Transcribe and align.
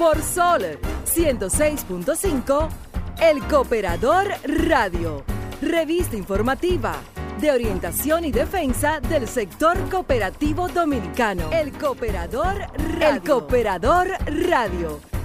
por 0.00 0.22
Sol 0.22 0.62
106.5, 1.04 2.68
El 3.20 3.42
Cooperador 3.48 4.28
Radio, 4.44 5.22
revista 5.60 6.16
informativa 6.16 6.96
de 7.38 7.52
orientación 7.52 8.24
y 8.24 8.32
defensa 8.32 9.00
del 9.00 9.28
sector 9.28 9.76
cooperativo 9.90 10.68
dominicano. 10.68 11.50
El 11.52 11.72
Cooperador 11.72 12.60
Radio. 12.78 13.08
El 13.10 13.20
Cooperador 13.20 14.08
Radio 14.48 15.19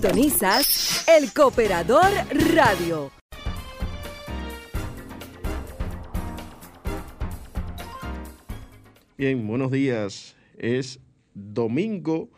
El 0.00 1.32
Cooperador 1.34 2.04
Radio. 2.54 3.10
Bien, 9.16 9.44
buenos 9.48 9.72
días. 9.72 10.36
Es 10.56 11.00
domingo, 11.34 12.30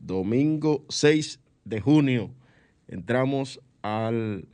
domingo 0.00 0.84
6 0.88 1.38
de 1.64 1.80
junio. 1.80 2.30
Entramos 2.88 3.60
al 3.82 4.48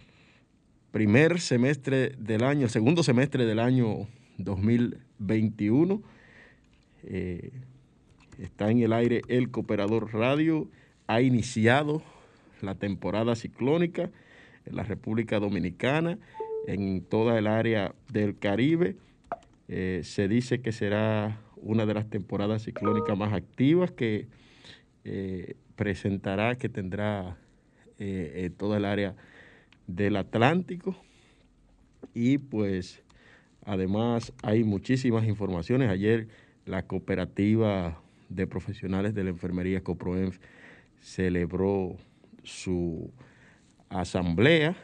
primer 0.90 1.40
semestre 1.40 2.10
del 2.18 2.44
año, 2.44 2.64
el 2.64 2.70
segundo 2.70 3.02
semestre 3.02 3.46
del 3.46 3.58
año 3.58 4.06
2021. 4.36 6.02
Eh, 7.04 7.52
está 8.38 8.70
en 8.70 8.80
el 8.82 8.92
aire 8.92 9.22
el 9.28 9.50
Cooperador 9.50 10.12
Radio. 10.12 10.68
Ha 11.06 11.22
iniciado 11.22 12.02
la 12.62 12.74
temporada 12.74 13.34
ciclónica 13.36 14.10
en 14.66 14.76
la 14.76 14.82
República 14.82 15.38
Dominicana, 15.38 16.18
en 16.66 17.02
toda 17.02 17.38
el 17.38 17.46
área 17.46 17.94
del 18.12 18.38
Caribe. 18.38 18.96
Eh, 19.68 20.00
se 20.04 20.28
dice 20.28 20.60
que 20.60 20.72
será 20.72 21.40
una 21.56 21.86
de 21.86 21.94
las 21.94 22.08
temporadas 22.08 22.64
ciclónicas 22.64 23.16
más 23.16 23.32
activas 23.32 23.90
que 23.90 24.28
eh, 25.04 25.54
presentará, 25.76 26.56
que 26.56 26.68
tendrá 26.68 27.36
eh, 27.98 28.50
toda 28.56 28.78
el 28.78 28.84
área 28.84 29.14
del 29.86 30.16
Atlántico. 30.16 30.96
Y 32.14 32.38
pues 32.38 33.02
además 33.64 34.32
hay 34.42 34.64
muchísimas 34.64 35.24
informaciones. 35.26 35.90
Ayer 35.90 36.28
la 36.66 36.86
cooperativa 36.86 38.00
de 38.28 38.46
profesionales 38.46 39.14
de 39.14 39.24
la 39.24 39.30
enfermería 39.30 39.82
CoproEnf 39.82 40.38
celebró 41.00 41.96
su 42.44 43.12
asamblea. 43.88 44.76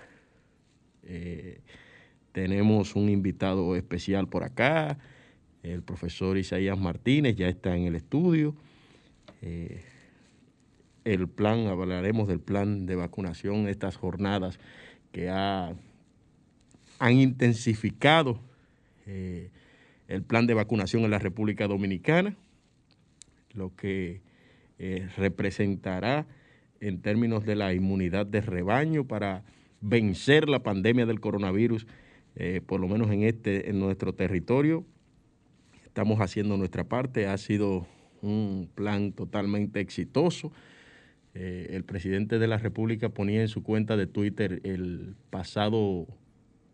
Eh, 1.04 1.60
tenemos 2.32 2.96
un 2.96 3.08
invitado 3.08 3.76
especial 3.76 4.28
por 4.28 4.44
acá, 4.44 4.98
el 5.62 5.82
profesor 5.82 6.36
Isaías 6.36 6.78
Martínez, 6.78 7.36
ya 7.36 7.48
está 7.48 7.76
en 7.76 7.84
el 7.84 7.96
estudio. 7.96 8.54
Eh, 9.42 9.82
el 11.04 11.28
plan, 11.28 11.66
hablaremos 11.68 12.28
del 12.28 12.40
plan 12.40 12.84
de 12.86 12.96
vacunación, 12.96 13.68
estas 13.68 13.96
jornadas 13.96 14.58
que 15.12 15.30
han 15.30 15.78
intensificado 17.00 18.40
eh, 19.06 19.50
el 20.08 20.22
plan 20.22 20.46
de 20.46 20.54
vacunación 20.54 21.04
en 21.04 21.10
la 21.10 21.18
República 21.18 21.68
Dominicana, 21.68 22.36
lo 23.54 23.74
que 23.74 24.20
representará 25.16 26.26
en 26.80 27.00
términos 27.00 27.44
de 27.44 27.56
la 27.56 27.74
inmunidad 27.74 28.26
de 28.26 28.40
rebaño 28.40 29.06
para 29.06 29.44
vencer 29.80 30.48
la 30.48 30.62
pandemia 30.62 31.06
del 31.06 31.20
coronavirus, 31.20 31.86
eh, 32.34 32.60
por 32.64 32.80
lo 32.80 32.88
menos 32.88 33.10
en, 33.10 33.22
este, 33.22 33.70
en 33.70 33.78
nuestro 33.78 34.14
territorio. 34.14 34.84
Estamos 35.84 36.20
haciendo 36.20 36.56
nuestra 36.56 36.84
parte, 36.84 37.26
ha 37.26 37.38
sido 37.38 37.86
un 38.22 38.68
plan 38.74 39.12
totalmente 39.12 39.80
exitoso. 39.80 40.52
Eh, 41.34 41.68
el 41.70 41.84
presidente 41.84 42.38
de 42.38 42.46
la 42.46 42.58
República 42.58 43.08
ponía 43.08 43.42
en 43.42 43.48
su 43.48 43.62
cuenta 43.62 43.96
de 43.96 44.06
Twitter 44.06 44.60
el 44.64 45.14
pasado 45.30 46.06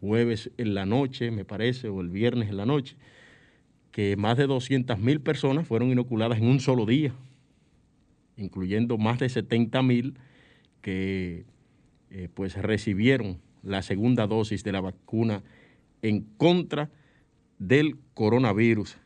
jueves 0.00 0.50
en 0.56 0.74
la 0.74 0.86
noche, 0.86 1.30
me 1.30 1.44
parece, 1.44 1.88
o 1.88 2.00
el 2.00 2.08
viernes 2.08 2.48
en 2.48 2.56
la 2.56 2.66
noche, 2.66 2.96
que 3.92 4.16
más 4.16 4.36
de 4.36 4.46
200 4.46 4.98
mil 4.98 5.20
personas 5.20 5.66
fueron 5.66 5.90
inoculadas 5.90 6.38
en 6.38 6.46
un 6.46 6.60
solo 6.60 6.86
día 6.86 7.12
incluyendo 8.36 8.98
más 8.98 9.18
de 9.18 9.28
70 9.28 9.82
mil 9.82 10.14
que 10.80 11.44
eh, 12.10 12.28
pues 12.34 12.56
recibieron 12.56 13.40
la 13.62 13.82
segunda 13.82 14.26
dosis 14.26 14.64
de 14.64 14.72
la 14.72 14.80
vacuna 14.80 15.42
en 16.02 16.22
contra 16.36 16.90
del 17.58 17.96
coronavirus. 18.14 18.98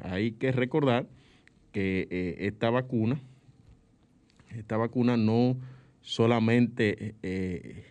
hay 0.00 0.32
que 0.32 0.52
recordar 0.52 1.08
que 1.72 2.06
eh, 2.10 2.36
esta 2.40 2.70
vacuna, 2.70 3.20
esta 4.50 4.76
vacuna 4.76 5.16
no 5.16 5.56
solamente 6.02 7.14
eh, 7.22 7.84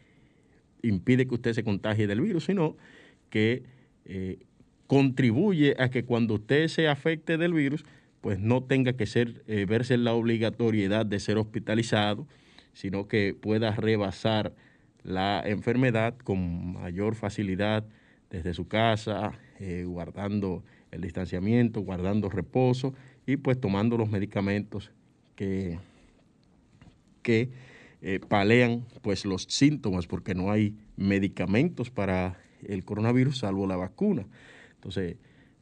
impide 0.83 1.27
que 1.27 1.35
usted 1.35 1.53
se 1.53 1.63
contagie 1.63 2.07
del 2.07 2.21
virus, 2.21 2.45
sino 2.45 2.77
que 3.29 3.63
contribuye 4.87 5.75
a 5.79 5.89
que 5.89 6.05
cuando 6.05 6.35
usted 6.35 6.67
se 6.67 6.87
afecte 6.87 7.37
del 7.37 7.53
virus, 7.53 7.83
pues 8.25 8.39
no 8.39 8.63
tenga 8.63 8.93
que 8.93 9.05
ser, 9.05 9.43
verse 9.67 9.97
la 9.97 10.13
obligatoriedad 10.15 11.05
de 11.05 11.19
ser 11.19 11.37
hospitalizado, 11.37 12.25
sino 12.73 13.07
que 13.07 13.35
pueda 13.39 13.69
rebasar 13.69 14.55
la 15.03 15.43
enfermedad 15.45 16.17
con 16.17 16.73
mayor 16.73 17.13
facilidad 17.13 17.85
desde 18.31 18.55
su 18.55 18.67
casa, 18.67 19.33
guardando 19.85 20.63
el 20.89 21.01
distanciamiento, 21.01 21.81
guardando 21.81 22.27
reposo 22.29 22.95
y 23.27 23.37
pues 23.37 23.61
tomando 23.61 23.95
los 23.95 24.09
medicamentos 24.09 24.89
que, 25.35 25.77
que 27.21 27.49
eh, 28.01 28.19
palean 28.27 28.87
pues 29.03 29.23
los 29.25 29.43
síntomas, 29.43 30.07
porque 30.07 30.33
no 30.33 30.49
hay 30.49 30.73
medicamentos 30.97 31.91
para 31.91 32.39
el 32.67 32.83
coronavirus 32.85 33.37
salvo 33.37 33.67
la 33.67 33.75
vacuna. 33.75 34.25
Entonces, 34.73 35.17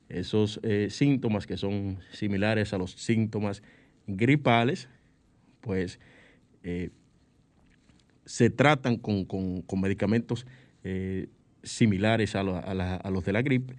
esos 0.09 0.59
eh, 0.63 0.87
síntomas 0.89 1.47
que 1.47 1.57
son 1.57 1.99
similares 2.11 2.73
a 2.73 2.77
los 2.77 2.91
síntomas 2.91 3.63
gripales, 4.07 4.89
pues 5.61 5.99
eh, 6.63 6.89
se 8.25 8.49
tratan 8.49 8.97
con, 8.97 9.25
medicamentos 9.81 10.45
similares 11.63 12.35
a, 12.35 12.41
a 12.41 13.09
los 13.09 13.23
de 13.23 13.33
la 13.33 13.41
gripe 13.41 13.75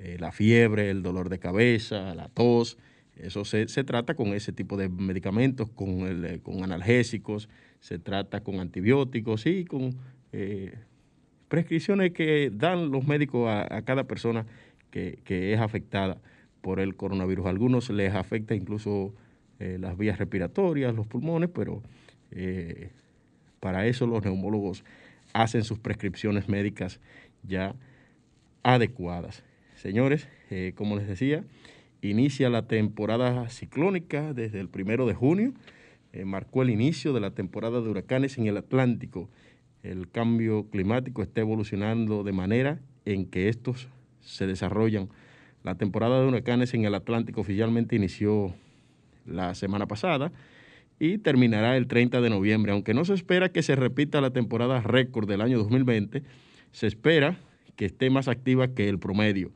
eh, 0.00 0.16
la 0.20 0.30
fiebre, 0.30 0.90
el 0.90 1.02
dolor 1.02 1.28
de 1.28 1.40
cabeza, 1.40 2.14
la 2.14 2.28
tos. 2.28 2.78
Eso 3.16 3.44
se, 3.44 3.66
trata 3.66 4.14
con 4.14 4.28
ese 4.28 4.52
tipo 4.52 4.76
de 4.76 4.88
medicamentos, 4.88 5.68
con, 5.70 6.24
eh, 6.24 6.38
con 6.40 6.62
analgésicos, 6.62 7.48
se 7.80 7.98
trata 7.98 8.44
con 8.44 8.60
antibióticos 8.60 9.44
y 9.46 9.64
con 9.64 9.96
eh, 10.30 10.74
prescripciones 11.48 12.12
que 12.12 12.52
dan 12.54 12.92
los 12.92 13.08
médicos 13.08 13.48
a, 13.48 13.82
cada 13.82 14.04
persona 14.04 14.46
que, 14.90 15.52
es 15.52 15.60
afectada 15.60 16.20
por 16.60 16.80
el 16.80 16.96
coronavirus. 16.96 17.46
A 17.46 17.50
algunos 17.50 17.90
les 17.90 18.14
afecta 18.14 18.54
incluso 18.54 19.14
las 19.58 19.98
vías 19.98 20.18
respiratorias, 20.18 20.94
los 20.94 21.06
pulmones, 21.06 21.50
pero 21.52 21.82
para 23.60 23.86
eso 23.86 24.06
los 24.06 24.22
neumólogos 24.24 24.84
hacen 25.32 25.64
sus 25.64 25.78
prescripciones 25.78 26.48
médicas 26.48 27.00
ya 27.42 27.74
adecuadas. 28.62 29.44
Señores, 29.74 30.28
eh, 30.50 30.72
como 30.74 30.96
les 30.96 31.06
decía, 31.06 31.44
inicia 32.02 32.50
la 32.50 32.66
temporada 32.66 33.48
ciclónica 33.48 34.32
desde 34.34 34.60
el 34.60 34.68
primero 34.68 35.06
de 35.06 35.14
junio. 35.14 35.52
Eh, 36.12 36.24
marcó 36.24 36.62
el 36.62 36.70
inicio 36.70 37.12
de 37.12 37.20
la 37.20 37.30
temporada 37.32 37.80
de 37.80 37.88
huracanes 37.88 38.38
en 38.38 38.46
el 38.46 38.56
Atlántico. 38.56 39.28
El 39.82 40.10
cambio 40.10 40.68
climático 40.70 41.22
está 41.22 41.40
evolucionando 41.40 42.24
de 42.24 42.32
manera 42.32 42.80
en 43.04 43.26
que 43.26 43.48
estos 43.48 43.88
se 44.20 44.46
desarrollan. 44.46 45.08
La 45.64 45.74
temporada 45.74 46.20
de 46.20 46.26
huracanes 46.26 46.74
en 46.74 46.84
el 46.84 46.94
Atlántico 46.94 47.40
oficialmente 47.40 47.96
inició 47.96 48.54
la 49.26 49.54
semana 49.54 49.86
pasada 49.86 50.32
y 50.98 51.18
terminará 51.18 51.76
el 51.76 51.86
30 51.86 52.20
de 52.20 52.30
noviembre. 52.30 52.72
Aunque 52.72 52.94
no 52.94 53.04
se 53.04 53.14
espera 53.14 53.50
que 53.50 53.62
se 53.62 53.76
repita 53.76 54.20
la 54.20 54.30
temporada 54.30 54.80
récord 54.80 55.28
del 55.28 55.40
año 55.40 55.58
2020, 55.58 56.22
se 56.72 56.86
espera 56.86 57.38
que 57.76 57.86
esté 57.86 58.10
más 58.10 58.28
activa 58.28 58.68
que 58.68 58.88
el 58.88 58.98
promedio. 58.98 59.52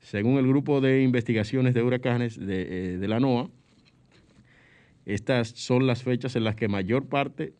Según 0.00 0.38
el 0.38 0.46
grupo 0.46 0.80
de 0.80 1.02
investigaciones 1.02 1.74
de 1.74 1.82
huracanes 1.82 2.38
de, 2.38 2.94
eh, 2.94 3.08
la 3.08 3.20
NOAA, 3.20 3.50
estas 5.04 5.48
son 5.48 5.86
las 5.86 6.02
fechas 6.02 6.36
en 6.36 6.44
las 6.44 6.56
que 6.56 6.68
mayor 6.68 7.06
parte, 7.06 7.52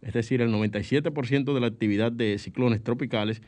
es 0.00 0.12
decir, 0.12 0.40
el 0.40 0.50
97% 0.50 1.54
de 1.54 1.60
la 1.60 1.66
actividad 1.66 2.12
de 2.12 2.38
ciclones 2.38 2.82
tropicales 2.82 3.42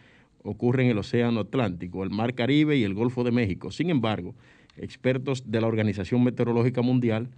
ocurre 0.47 0.85
en 0.85 0.91
el 0.91 0.99
Océano 0.99 1.41
Atlántico, 1.41 2.05
el 2.05 2.11
Mar 2.11 2.35
Caribe 2.35 2.77
y 2.77 2.85
el 2.85 2.95
Golfo 2.95 3.25
de 3.25 3.33
México. 3.33 3.71
Sin 3.71 3.91
embargo, 3.91 4.35
expertos 4.77 5.51
de 5.51 5.61
la 5.61 5.67
Organización 5.67 6.23
Meteorológica 6.23 6.83
Mundial 6.83 7.29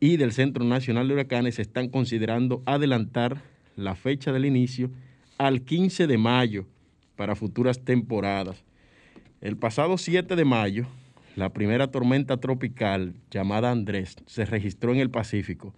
y 0.00 0.16
del 0.16 0.32
Centro 0.32 0.64
Nacional 0.64 1.08
de 1.08 1.14
Huracanes 1.14 1.58
están 1.58 1.88
considerando 1.88 2.62
adelantar 2.66 3.42
la 3.76 3.94
fecha 3.94 4.32
del 4.32 4.44
inicio 4.44 4.90
al 5.38 5.62
15 5.62 6.06
de 6.06 6.18
mayo 6.18 6.66
para 7.16 7.36
futuras 7.36 7.84
temporadas. 7.84 8.64
El 9.40 9.56
pasado 9.56 9.98
7 9.98 10.34
de 10.34 10.44
mayo, 10.44 10.86
la 11.36 11.52
primera 11.52 11.90
tormenta 11.90 12.38
tropical 12.38 13.14
llamada 13.30 13.70
Andrés 13.70 14.16
se 14.26 14.44
registró 14.44 14.92
en 14.92 14.98
el 14.98 15.10
Pacífico, 15.10 15.74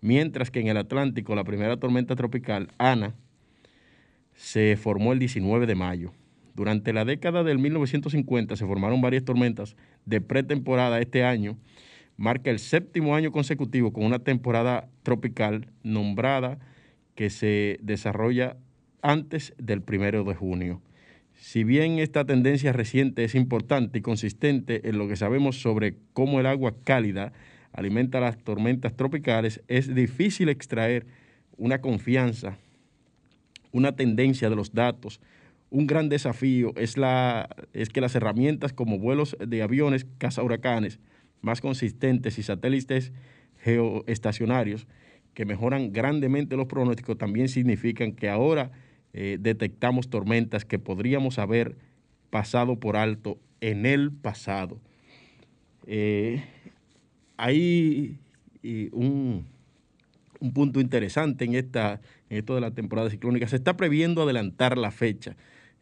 mientras 0.00 0.50
que 0.50 0.60
en 0.60 0.68
el 0.68 0.78
Atlántico 0.78 1.34
la 1.34 1.44
primera 1.44 1.76
tormenta 1.76 2.16
tropical, 2.16 2.68
Ana, 2.78 3.14
se 4.34 4.76
formó 4.76 5.12
el 5.12 5.18
19 5.18 5.66
de 5.66 5.74
mayo. 5.74 6.12
Durante 6.54 6.92
la 6.92 7.04
década 7.04 7.44
del 7.44 7.58
1950 7.58 8.56
se 8.56 8.66
formaron 8.66 9.00
varias 9.00 9.24
tormentas 9.24 9.76
de 10.04 10.20
pretemporada. 10.20 11.00
Este 11.00 11.24
año 11.24 11.56
marca 12.16 12.50
el 12.50 12.58
séptimo 12.58 13.16
año 13.16 13.32
consecutivo 13.32 13.92
con 13.92 14.04
una 14.04 14.18
temporada 14.18 14.88
tropical 15.02 15.68
nombrada 15.82 16.58
que 17.14 17.30
se 17.30 17.78
desarrolla 17.82 18.56
antes 19.00 19.54
del 19.58 19.82
primero 19.82 20.24
de 20.24 20.34
junio. 20.34 20.80
Si 21.34 21.64
bien 21.64 21.98
esta 21.98 22.24
tendencia 22.24 22.72
reciente 22.72 23.24
es 23.24 23.34
importante 23.34 23.98
y 23.98 24.02
consistente 24.02 24.88
en 24.88 24.98
lo 24.98 25.08
que 25.08 25.16
sabemos 25.16 25.60
sobre 25.60 25.96
cómo 26.12 26.38
el 26.38 26.46
agua 26.46 26.74
cálida 26.84 27.32
alimenta 27.72 28.20
las 28.20 28.38
tormentas 28.38 28.94
tropicales, 28.94 29.62
es 29.66 29.92
difícil 29.94 30.48
extraer 30.48 31.06
una 31.56 31.80
confianza, 31.80 32.58
una 33.72 33.96
tendencia 33.96 34.50
de 34.50 34.56
los 34.56 34.72
datos. 34.72 35.20
Un 35.72 35.86
gran 35.86 36.10
desafío 36.10 36.74
es, 36.76 36.98
la, 36.98 37.48
es 37.72 37.88
que 37.88 38.02
las 38.02 38.14
herramientas 38.14 38.74
como 38.74 38.98
vuelos 38.98 39.38
de 39.40 39.62
aviones 39.62 40.06
huracanes 40.42 41.00
más 41.40 41.62
consistentes 41.62 42.38
y 42.38 42.42
satélites 42.42 43.10
geoestacionarios 43.56 44.86
que 45.32 45.46
mejoran 45.46 45.90
grandemente 45.94 46.58
los 46.58 46.66
pronósticos 46.66 47.16
también 47.16 47.48
significan 47.48 48.12
que 48.12 48.28
ahora 48.28 48.70
eh, 49.14 49.38
detectamos 49.40 50.10
tormentas 50.10 50.66
que 50.66 50.78
podríamos 50.78 51.38
haber 51.38 51.78
pasado 52.28 52.78
por 52.78 52.98
alto 52.98 53.38
en 53.62 53.86
el 53.86 54.12
pasado. 54.12 54.78
Eh, 55.86 56.44
hay 57.38 58.18
un, 58.92 59.46
punto 60.52 60.82
interesante 60.82 61.46
en, 61.46 61.54
esta, 61.54 62.02
en 62.28 62.36
esto 62.36 62.56
de 62.56 62.60
la 62.60 62.72
temporada 62.72 63.08
ciclónica. 63.08 63.48
Se 63.48 63.56
está 63.56 63.74
previendo 63.74 64.22
adelantar 64.22 64.76
la 64.76 64.90
fecha 64.90 65.34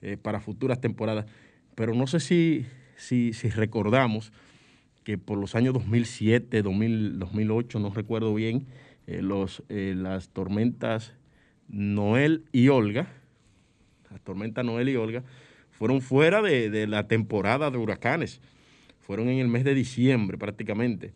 eh, 0.02 0.16
para 0.16 0.40
futuras 0.40 0.80
temporadas, 0.80 1.26
pero 1.75 1.95
no 1.95 2.07
sé 2.07 2.21
si, 2.21 2.66
si, 2.97 3.33
recordamos 3.50 4.33
que 5.04 5.19
por 5.19 5.38
los 5.38 5.54
años 5.54 5.75
2007, 5.75 6.62
2008, 6.62 7.78
no 7.78 7.90
recuerdo 7.90 8.35
bien, 8.35 8.66
los, 9.07 9.62
las 9.69 10.28
tormentas 10.28 11.14
Noel 11.69 12.45
y 12.52 12.69
Olga, 12.69 13.09
la 14.11 14.19
tormenta 14.19 14.62
Noel 14.62 14.88
y 14.88 14.97
Olga, 14.97 15.23
fueron 15.71 16.00
fuera 16.02 16.42
de, 16.42 16.87
la 16.87 17.09
temporada 17.09 17.71
de 17.71 17.78
huracanes. 17.78 18.40
Fueron 19.00 19.28
en 19.28 19.38
el 19.38 19.49
mes 19.49 19.64
de 19.64 19.75
diciembre 19.75 20.37
prácticamente. 20.37 21.12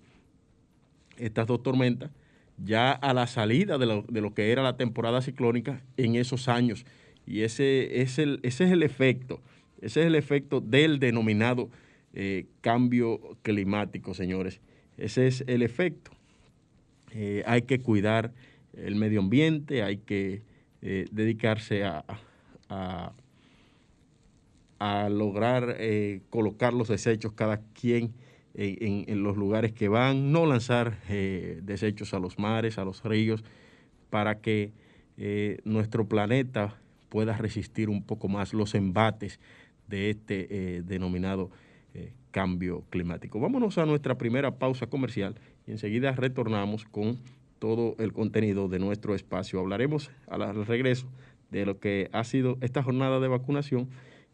Estas 1.19 1.47
dos 1.47 1.63
tormentas, 1.63 2.11
ya 2.57 2.93
a 2.93 3.13
la 3.13 3.27
salida 3.27 3.79
de 3.79 3.87
lo, 3.87 4.35
que 4.35 4.53
era 4.53 4.63
la 4.63 4.77
temporada 4.77 5.21
ciclónica 5.21 5.83
en 5.97 6.15
esos 6.15 6.49
años. 6.49 6.87
Y 7.27 7.43
ese 7.43 8.03
es 8.03 8.19
el, 8.19 8.41
ese 8.43 8.65
es 8.65 8.71
el 8.73 8.83
efecto, 8.83 9.41
ese 9.81 10.01
es 10.01 10.07
el 10.07 10.15
efecto 10.15 10.61
del 10.61 10.99
denominado 10.99 11.71
eh, 12.13 12.47
cambio 12.61 13.37
climático, 13.43 14.15
señores. 14.15 14.61
Ese 14.97 15.27
es 15.27 15.45
el 15.47 15.63
efecto. 15.63 16.13
Eh, 17.15 17.45
hay 17.47 17.63
que 17.63 17.79
cuidar 17.79 18.33
el 18.73 18.97
medio 18.97 19.21
ambiente, 19.21 19.85
hay 19.85 19.99
que 19.99 20.43
eh, 20.83 21.07
dedicarse 21.13 21.85
a, 21.85 22.05
a, 22.69 23.13
lograr 25.09 25.77
eh, 25.79 26.23
colocar 26.29 26.75
los 26.75 26.89
desechos 26.89 27.33
cada 27.33 27.61
quien 27.73 28.13
en, 28.55 29.23
los 29.23 29.37
lugares 29.37 29.73
que 29.73 29.89
van, 29.89 30.31
no 30.33 30.45
lanzar 30.45 31.01
desechos 31.09 32.15
a 32.15 32.19
los 32.19 32.39
mares, 32.39 32.79
a 32.79 32.85
los 32.85 33.03
ríos, 33.03 33.43
para 34.11 34.41
que 34.41 34.73
nuestro 35.65 36.07
planeta 36.07 36.77
pueda 37.15 37.37
resistir 37.37 37.91
un 37.91 38.03
poco 38.03 38.27
más 38.27 38.53
los 38.53 38.75
embates 38.75 39.39
de 39.87 40.11
este 40.11 40.83
denominado 40.85 41.53
cambio 42.33 42.83
climático. 42.91 43.39
Vámonos 43.39 43.79
a 43.79 43.87
nuestra 43.87 44.19
primera 44.19 44.59
pausa 44.59 44.89
comercial 44.89 45.37
y 45.65 45.71
enseguida 45.71 46.11
retornamos 46.11 46.85
con 46.85 47.21
todo 47.61 47.95
el 48.01 48.13
contenido 48.13 48.67
de 48.67 48.81
nuestro 48.81 49.15
espacio. 49.15 49.61
Hablaremos 49.61 50.11
al 50.27 50.67
regreso 50.67 51.07
de 51.53 51.65
lo 51.65 51.79
que 51.79 52.11
ha 52.13 52.25
sido 52.25 52.59
esta 52.63 52.83
jornada 52.83 53.21
de 53.21 53.29
vacunación 53.29 53.91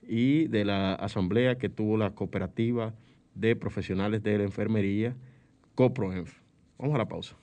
y 0.08 0.46
de 0.46 0.64
la 0.64 0.94
asamblea 0.94 1.58
que 1.58 1.68
tuvo 1.68 1.98
la 1.98 2.14
cooperativa 2.14 2.94
de 3.34 3.56
Profesionales 3.56 4.22
de 4.22 4.38
la 4.38 4.44
Enfermería, 4.44 5.14
CoProEnf. 5.74 6.32
Vamos 6.78 6.94
a 6.94 6.98
la 6.98 7.08
pausa. 7.08 7.36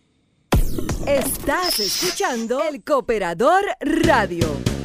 Estás 1.08 1.79
escuchando 1.79 2.60
el 2.67 2.84
Cooperador 2.84 3.65
Radio. 3.82 4.76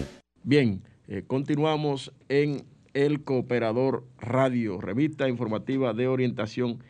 Bien, 0.44 0.82
eh, 1.06 1.22
continuamos 1.24 2.12
en 2.28 2.64
el 2.94 3.22
Cooperador 3.22 4.04
Radio, 4.18 4.80
revista 4.80 5.28
informativa 5.28 5.94
de 5.94 6.08
orientación 6.08 6.80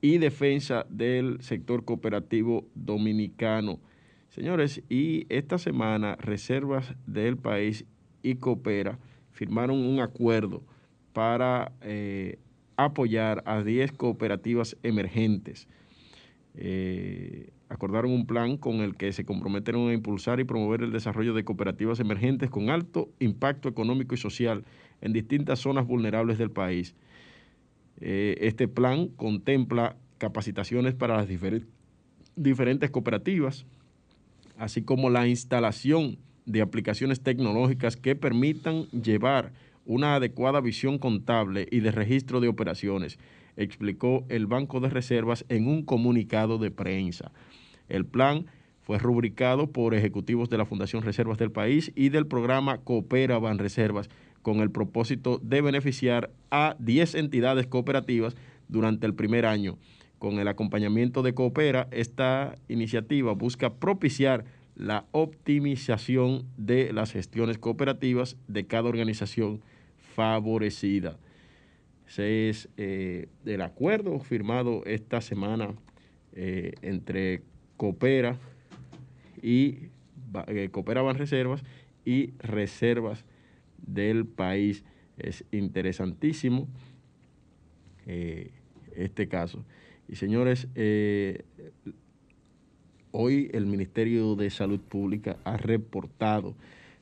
y 0.00 0.16
defensa 0.16 0.86
del 0.88 1.42
sector 1.42 1.84
cooperativo 1.84 2.66
dominicano. 2.74 3.80
Señores, 4.30 4.82
y 4.88 5.26
esta 5.28 5.58
semana 5.58 6.16
Reservas 6.16 6.94
del 7.06 7.36
País 7.36 7.84
y 8.22 8.36
Coopera 8.36 8.98
firmaron 9.30 9.76
un 9.76 10.00
acuerdo 10.00 10.62
para 11.12 11.72
eh, 11.82 12.38
apoyar 12.78 13.42
a 13.44 13.62
10 13.62 13.92
cooperativas 13.92 14.78
emergentes. 14.82 15.68
Eh, 16.54 17.50
acordaron 17.72 18.12
un 18.12 18.26
plan 18.26 18.58
con 18.58 18.76
el 18.76 18.96
que 18.96 19.12
se 19.12 19.24
comprometieron 19.24 19.88
a 19.88 19.94
impulsar 19.94 20.38
y 20.40 20.44
promover 20.44 20.82
el 20.82 20.92
desarrollo 20.92 21.32
de 21.32 21.42
cooperativas 21.42 22.00
emergentes 22.00 22.50
con 22.50 22.68
alto 22.68 23.08
impacto 23.18 23.68
económico 23.68 24.14
y 24.14 24.18
social 24.18 24.64
en 25.00 25.14
distintas 25.14 25.60
zonas 25.60 25.86
vulnerables 25.86 26.36
del 26.36 26.50
país. 26.50 26.94
Eh, 27.98 28.36
este 28.40 28.68
plan 28.68 29.08
contempla 29.08 29.96
capacitaciones 30.18 30.94
para 30.94 31.16
las 31.16 31.28
diferentes 32.36 32.90
cooperativas, 32.90 33.64
así 34.58 34.82
como 34.82 35.08
la 35.08 35.26
instalación 35.26 36.18
de 36.44 36.60
aplicaciones 36.60 37.22
tecnológicas 37.22 37.96
que 37.96 38.14
permitan 38.16 38.84
llevar 38.88 39.52
una 39.86 40.16
adecuada 40.16 40.60
visión 40.60 40.98
contable 40.98 41.66
y 41.70 41.80
de 41.80 41.90
registro 41.90 42.40
de 42.40 42.48
operaciones, 42.48 43.18
explicó 43.56 44.24
el 44.28 44.46
Banco 44.46 44.80
de 44.80 44.90
Reservas 44.90 45.44
en 45.48 45.66
un 45.66 45.84
comunicado 45.84 46.58
de 46.58 46.70
prensa. 46.70 47.32
El 47.92 48.06
plan 48.06 48.46
fue 48.80 48.98
rubricado 48.98 49.70
por 49.70 49.94
ejecutivos 49.94 50.48
de 50.48 50.56
la 50.56 50.64
Fundación 50.64 51.02
Reservas 51.02 51.36
del 51.36 51.52
país 51.52 51.92
y 51.94 52.08
del 52.08 52.26
programa 52.26 52.78
Coopera 52.78 53.38
Reservas 53.58 54.08
con 54.40 54.60
el 54.60 54.70
propósito 54.70 55.38
de 55.42 55.60
beneficiar 55.60 56.30
a 56.50 56.74
10 56.78 57.16
entidades 57.16 57.66
cooperativas 57.66 58.34
durante 58.68 59.06
el 59.06 59.14
primer 59.14 59.44
año. 59.44 59.76
Con 60.18 60.38
el 60.38 60.48
acompañamiento 60.48 61.22
de 61.22 61.34
Coopera, 61.34 61.86
esta 61.90 62.56
iniciativa 62.68 63.34
busca 63.34 63.74
propiciar 63.74 64.46
la 64.74 65.04
optimización 65.12 66.46
de 66.56 66.94
las 66.94 67.12
gestiones 67.12 67.58
cooperativas 67.58 68.38
de 68.48 68.66
cada 68.66 68.88
organización 68.88 69.60
favorecida. 70.14 71.18
Ese 72.08 72.48
es 72.48 72.68
eh, 72.78 73.28
el 73.44 73.60
acuerdo 73.60 74.18
firmado 74.18 74.82
esta 74.86 75.20
semana 75.20 75.74
eh, 76.34 76.72
entre 76.80 77.42
Coopera 77.82 78.38
y 79.42 79.88
eh, 80.46 80.68
Coopera 80.70 81.02
Reservas 81.14 81.64
y 82.04 82.30
Reservas 82.38 83.24
del 83.76 84.24
país. 84.24 84.84
Es 85.18 85.44
interesantísimo 85.50 86.68
este 88.06 89.26
caso. 89.26 89.64
Y 90.08 90.14
señores, 90.14 90.68
hoy 93.10 93.50
el 93.52 93.66
Ministerio 93.66 94.36
de 94.36 94.48
Salud 94.50 94.78
Pública 94.78 95.38
ha 95.42 95.56
reportado 95.56 96.54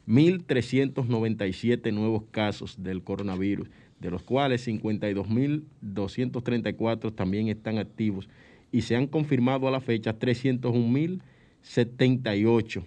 1.397 0.09 1.93
nuevos 1.93 2.23
casos 2.31 2.83
del 2.83 3.03
coronavirus, 3.03 3.69
de 3.99 4.11
los 4.11 4.23
cuales 4.23 4.67
52.234 4.67 7.15
también 7.15 7.49
están 7.49 7.77
activos 7.77 8.31
y 8.73 8.83
se 8.83 8.97
han 8.97 9.07
confirmado 9.07 9.69
a 9.69 9.71
la 9.71 9.81
fecha 9.81 10.19
301.078. 10.19 12.83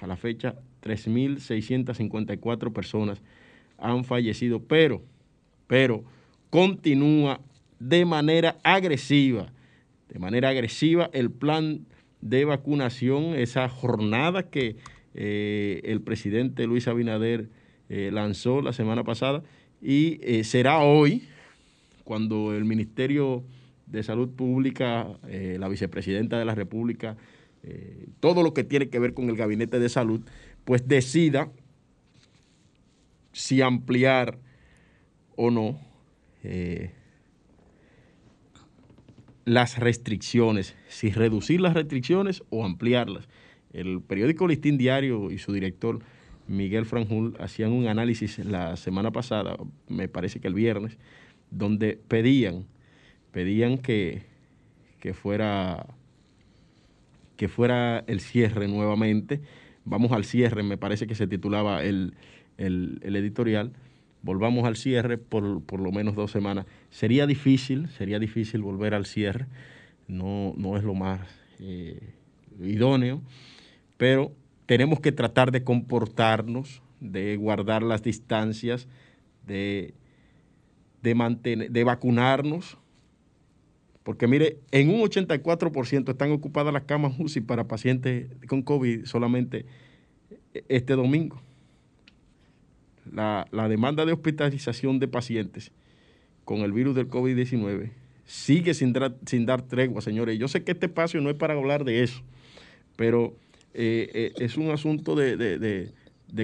A 0.00 0.06
la 0.06 0.16
fecha 0.16 0.56
3.654 0.82 2.72
personas 2.72 3.22
han 3.78 4.04
fallecido, 4.04 4.62
pero, 4.62 5.02
pero 5.66 6.04
continúa 6.50 7.40
de 7.78 8.04
manera 8.04 8.58
agresiva, 8.62 9.52
de 10.08 10.18
manera 10.18 10.50
agresiva 10.50 11.10
el 11.12 11.30
plan 11.30 11.86
de 12.20 12.44
vacunación, 12.44 13.34
esa 13.34 13.68
jornada 13.68 14.50
que 14.50 14.76
eh, 15.14 15.80
el 15.84 16.00
presidente 16.00 16.66
Luis 16.66 16.88
Abinader 16.88 17.48
eh, 17.88 18.10
lanzó 18.12 18.62
la 18.62 18.72
semana 18.72 19.04
pasada 19.04 19.42
y 19.82 20.18
eh, 20.22 20.44
será 20.44 20.78
hoy 20.78 21.24
cuando 22.04 22.54
el 22.54 22.64
Ministerio 22.64 23.44
de 23.86 24.02
Salud 24.02 24.28
Pública, 24.30 25.08
la 25.22 25.68
vicepresidenta 25.68 26.38
de 26.38 26.44
la 26.44 26.54
República, 26.54 27.16
todo 28.20 28.42
lo 28.42 28.52
que 28.54 28.64
tiene 28.64 28.88
que 28.88 28.98
ver 28.98 29.14
con 29.14 29.28
el 29.30 29.36
gabinete 29.36 29.78
de 29.78 29.88
salud, 29.88 30.20
pues 30.64 30.86
decida 30.86 31.50
si 33.32 33.62
ampliar 33.62 34.38
o 35.36 35.50
no 35.50 35.78
las 39.44 39.78
restricciones, 39.78 40.74
si 40.88 41.10
reducir 41.10 41.60
las 41.60 41.74
restricciones 41.74 42.42
o 42.50 42.64
ampliarlas. 42.64 43.28
El 43.72 44.00
periódico 44.00 44.48
Listín 44.48 44.78
Diario 44.78 45.30
y 45.30 45.38
su 45.38 45.52
director 45.52 46.00
Miguel 46.48 46.86
Franjul 46.86 47.36
hacían 47.38 47.72
un 47.72 47.86
análisis 47.86 48.38
la 48.38 48.76
semana 48.76 49.10
pasada, 49.10 49.56
me 49.88 50.08
parece 50.08 50.40
que 50.40 50.48
el 50.48 50.54
viernes, 50.54 50.98
donde 51.50 52.00
pedían, 52.08 52.66
pedían 53.36 53.76
que, 53.76 54.22
que 54.98 55.12
fuera 55.12 55.88
que 57.36 57.48
fuera 57.48 58.02
el 58.06 58.20
cierre 58.20 58.66
nuevamente. 58.66 59.42
Vamos 59.84 60.12
al 60.12 60.24
cierre, 60.24 60.62
me 60.62 60.78
parece 60.78 61.06
que 61.06 61.14
se 61.14 61.26
titulaba 61.26 61.84
el, 61.84 62.14
el 62.56 63.14
editorial 63.14 63.74
volvamos 64.22 64.64
al 64.64 64.76
cierre 64.76 65.18
por, 65.18 65.62
por, 65.62 65.80
lo 65.80 65.92
menos 65.92 66.14
dos 66.14 66.30
semanas. 66.30 66.64
Sería 66.88 67.26
difícil, 67.26 67.90
sería 67.90 68.18
difícil 68.18 68.62
volver 68.62 68.94
al 68.94 69.04
cierre, 69.04 69.46
no, 70.08 70.54
no 70.56 70.78
es 70.78 70.82
lo 70.82 70.94
más 70.94 71.20
eh, 71.60 72.14
idóneo, 72.58 73.20
pero 73.98 74.32
tenemos 74.64 74.98
que 75.00 75.12
tratar 75.12 75.52
de 75.52 75.62
comportarnos, 75.62 76.80
de 77.00 77.36
guardar 77.36 77.82
las 77.82 78.02
distancias, 78.02 78.88
de, 79.46 79.92
de, 81.02 81.14
mantener, 81.14 81.70
de 81.70 81.84
vacunarnos, 81.84 82.78
porque 84.06 84.28
mire, 84.28 84.58
en 84.70 84.88
un 84.90 85.00
84% 85.00 86.08
están 86.08 86.30
ocupadas 86.30 86.72
las 86.72 86.84
camas 86.84 87.18
UCI 87.18 87.40
para 87.40 87.66
pacientes 87.66 88.30
con 88.46 88.62
COVID 88.62 89.04
solamente 89.04 89.66
este 90.68 90.92
domingo 90.92 91.42
la, 93.12 93.48
demanda 93.68 94.06
de 94.06 94.12
hospitalización 94.12 95.00
de 95.00 95.08
pacientes 95.08 95.72
con 96.44 96.58
el 96.58 96.70
virus 96.70 96.94
del 96.94 97.08
COVID-19 97.08 97.90
sigue 98.24 98.74
sin, 98.74 98.94
sin, 99.26 99.44
dar 99.44 99.62
tregua, 99.62 100.00
señores. 100.00 100.38
Yo 100.38 100.46
sé 100.46 100.62
que 100.62 100.70
este 100.70 100.86
espacio 100.86 101.20
no 101.20 101.28
es 101.28 101.36
para 101.36 101.54
hablar 101.54 101.84
de 101.84 102.04
eso, 102.04 102.22
pero 102.94 103.34
eh, 103.74 104.08
eh, 104.14 104.32
es 104.38 104.56
un 104.56 104.70
asunto 104.70 105.16
de, 105.16 105.90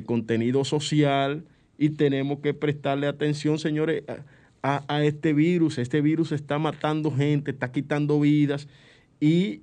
contenido 0.05 0.65
social 0.65 1.45
y 1.79 1.91
tenemos 1.91 2.41
que 2.41 2.55
prestarle 2.55 3.07
atención, 3.07 3.61
señores, 3.61 4.03
a, 4.09 4.25
a, 4.63 5.05
este 5.05 5.33
virus. 5.33 5.79
Este 5.79 6.01
virus 6.01 6.33
está 6.33 6.59
matando 6.59 7.11
gente, 7.11 7.51
está 7.51 7.73
quitando 7.73 8.21
vidas 8.21 8.69
y 9.21 9.63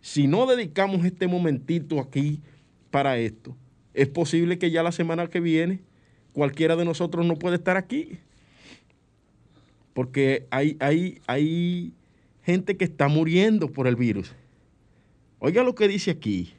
si 0.00 0.26
no 0.26 0.46
dedicamos 0.46 1.04
este 1.04 1.26
momentito 1.26 2.00
aquí 2.00 2.40
para 2.90 3.18
esto, 3.18 3.56
es 3.92 4.08
posible 4.08 4.58
que 4.58 4.70
ya 4.70 4.82
la 4.82 4.92
semana 4.92 5.26
que 5.26 5.40
viene 5.40 5.80
cualquiera 6.32 6.76
de 6.76 6.84
nosotros 6.84 7.26
no 7.26 7.36
puede 7.36 7.56
estar 7.56 7.76
aquí. 7.76 8.18
Porque 9.94 10.46
hay, 10.50 10.76
hay, 10.80 11.20
hay 11.26 11.92
gente 12.42 12.76
que 12.76 12.84
está 12.84 13.08
muriendo 13.08 13.72
por 13.72 13.86
el 13.86 13.96
virus. 13.96 14.34
Oiga 15.38 15.62
lo 15.62 15.74
que 15.74 15.88
dice 15.88 16.10
aquí. 16.10 16.52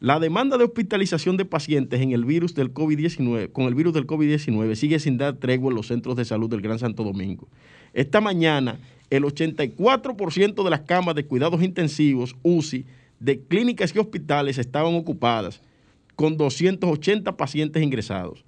La 0.00 0.20
demanda 0.20 0.56
de 0.56 0.64
hospitalización 0.64 1.36
de 1.36 1.44
pacientes 1.44 2.00
en 2.00 2.12
el 2.12 2.24
virus 2.24 2.54
del 2.54 2.72
COVID-19, 2.72 3.50
con 3.50 3.64
el 3.64 3.74
virus 3.74 3.94
del 3.94 4.06
COVID-19 4.06 4.76
sigue 4.76 5.00
sin 5.00 5.18
dar 5.18 5.34
tregua 5.34 5.70
en 5.70 5.76
los 5.76 5.88
centros 5.88 6.14
de 6.14 6.24
salud 6.24 6.48
del 6.48 6.60
Gran 6.60 6.78
Santo 6.78 7.02
Domingo. 7.02 7.48
Esta 7.92 8.20
mañana, 8.20 8.78
el 9.10 9.24
84% 9.24 10.62
de 10.62 10.70
las 10.70 10.82
camas 10.82 11.16
de 11.16 11.24
cuidados 11.24 11.60
intensivos, 11.64 12.36
UCI, 12.44 12.86
de 13.18 13.40
clínicas 13.40 13.92
y 13.92 13.98
hospitales 13.98 14.58
estaban 14.58 14.94
ocupadas, 14.94 15.60
con 16.14 16.36
280 16.36 17.36
pacientes 17.36 17.82
ingresados. 17.82 18.44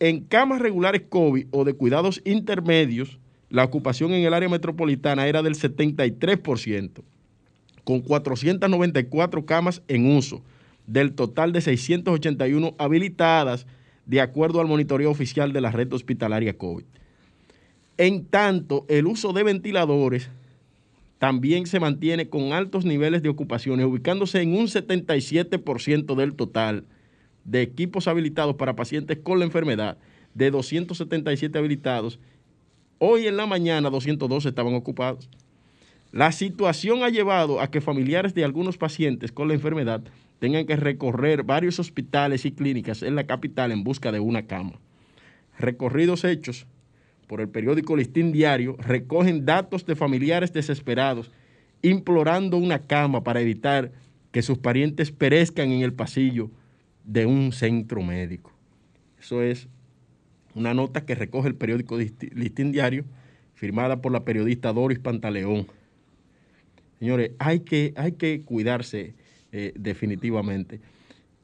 En 0.00 0.20
camas 0.20 0.60
regulares 0.60 1.02
COVID 1.06 1.48
o 1.50 1.64
de 1.64 1.74
cuidados 1.74 2.22
intermedios, 2.24 3.18
la 3.50 3.64
ocupación 3.64 4.12
en 4.12 4.24
el 4.24 4.32
área 4.32 4.48
metropolitana 4.48 5.26
era 5.26 5.42
del 5.42 5.54
73%, 5.54 7.02
con 7.86 8.00
494 8.00 9.46
camas 9.46 9.80
en 9.86 10.16
uso, 10.16 10.42
del 10.88 11.12
total 11.14 11.52
de 11.52 11.60
681 11.60 12.74
habilitadas, 12.78 13.64
de 14.06 14.20
acuerdo 14.20 14.60
al 14.60 14.66
monitoreo 14.66 15.08
oficial 15.08 15.52
de 15.52 15.60
la 15.60 15.70
red 15.70 15.92
hospitalaria 15.92 16.58
COVID. 16.58 16.82
En 17.96 18.24
tanto, 18.24 18.86
el 18.88 19.06
uso 19.06 19.32
de 19.32 19.44
ventiladores 19.44 20.28
también 21.20 21.66
se 21.66 21.78
mantiene 21.78 22.28
con 22.28 22.52
altos 22.52 22.84
niveles 22.84 23.22
de 23.22 23.28
ocupaciones, 23.28 23.86
ubicándose 23.86 24.42
en 24.42 24.56
un 24.56 24.66
77% 24.66 26.16
del 26.16 26.34
total 26.34 26.86
de 27.44 27.62
equipos 27.62 28.08
habilitados 28.08 28.56
para 28.56 28.74
pacientes 28.74 29.16
con 29.22 29.38
la 29.38 29.44
enfermedad, 29.44 29.96
de 30.34 30.50
277 30.50 31.56
habilitados. 31.56 32.18
Hoy 32.98 33.28
en 33.28 33.36
la 33.36 33.46
mañana 33.46 33.90
212 33.90 34.48
estaban 34.48 34.74
ocupados. 34.74 35.30
La 36.12 36.32
situación 36.32 37.02
ha 37.02 37.10
llevado 37.10 37.60
a 37.60 37.70
que 37.70 37.80
familiares 37.80 38.34
de 38.34 38.44
algunos 38.44 38.78
pacientes 38.78 39.32
con 39.32 39.48
la 39.48 39.54
enfermedad 39.54 40.02
tengan 40.38 40.66
que 40.66 40.76
recorrer 40.76 41.42
varios 41.42 41.78
hospitales 41.78 42.44
y 42.44 42.52
clínicas 42.52 43.02
en 43.02 43.14
la 43.14 43.26
capital 43.26 43.72
en 43.72 43.84
busca 43.84 44.12
de 44.12 44.20
una 44.20 44.46
cama. 44.46 44.78
Recorridos 45.58 46.24
hechos 46.24 46.66
por 47.26 47.40
el 47.40 47.48
periódico 47.48 47.96
Listín 47.96 48.32
Diario 48.32 48.76
recogen 48.78 49.44
datos 49.44 49.84
de 49.86 49.96
familiares 49.96 50.52
desesperados 50.52 51.32
implorando 51.82 52.56
una 52.56 52.80
cama 52.80 53.22
para 53.24 53.40
evitar 53.40 53.92
que 54.30 54.42
sus 54.42 54.58
parientes 54.58 55.12
perezcan 55.12 55.70
en 55.70 55.82
el 55.82 55.92
pasillo 55.92 56.50
de 57.04 57.26
un 57.26 57.52
centro 57.52 58.02
médico. 58.02 58.52
Eso 59.18 59.42
es 59.42 59.68
una 60.54 60.74
nota 60.74 61.04
que 61.04 61.14
recoge 61.14 61.48
el 61.48 61.54
periódico 61.54 61.98
Listín 61.98 62.72
Diario, 62.72 63.04
firmada 63.54 64.00
por 64.00 64.12
la 64.12 64.24
periodista 64.24 64.72
Doris 64.72 64.98
Pantaleón. 64.98 65.66
Señores, 66.98 67.32
hay 67.38 67.60
que, 67.60 67.92
hay 67.96 68.12
que 68.12 68.42
cuidarse 68.42 69.14
eh, 69.52 69.72
definitivamente. 69.76 70.80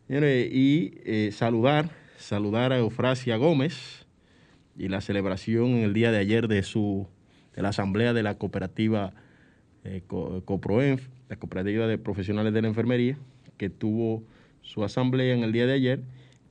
Y 0.09 0.94
eh, 1.04 1.30
saludar, 1.32 1.90
saludar 2.18 2.73
a 2.73 2.78
Eufrasia 2.78 3.37
Gómez, 3.37 4.02
y 4.76 4.88
la 4.88 5.00
celebración 5.00 5.71
en 5.71 5.85
el 5.85 5.92
día 5.92 6.11
de 6.11 6.18
ayer 6.18 6.49
de 6.49 6.62
su 6.62 7.06
de 7.54 7.62
la 7.62 7.68
asamblea 7.68 8.12
de 8.14 8.23
la 8.23 8.38
cooperativa 8.38 9.12
eh, 9.85 10.02
COPROENF, 10.06 11.09
la 11.28 11.37
cooperativa 11.37 11.87
de 11.87 11.99
profesionales 11.99 12.54
de 12.54 12.62
la 12.62 12.68
enfermería, 12.68 13.18
que 13.59 13.68
tuvo 13.68 14.25
su 14.62 14.85
asamblea 14.85 15.35
en 15.35 15.42
el 15.42 15.52
día 15.52 15.66
de 15.66 15.75
ayer 15.75 16.02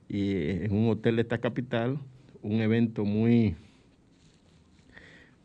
y 0.10 0.34
eh, 0.34 0.66
en 0.66 0.74
un 0.74 0.90
hotel 0.90 1.16
de 1.16 1.24
esta 1.24 1.40
capital, 1.40 1.98
un 2.42 2.62
evento 2.62 3.06
muy 3.06 3.56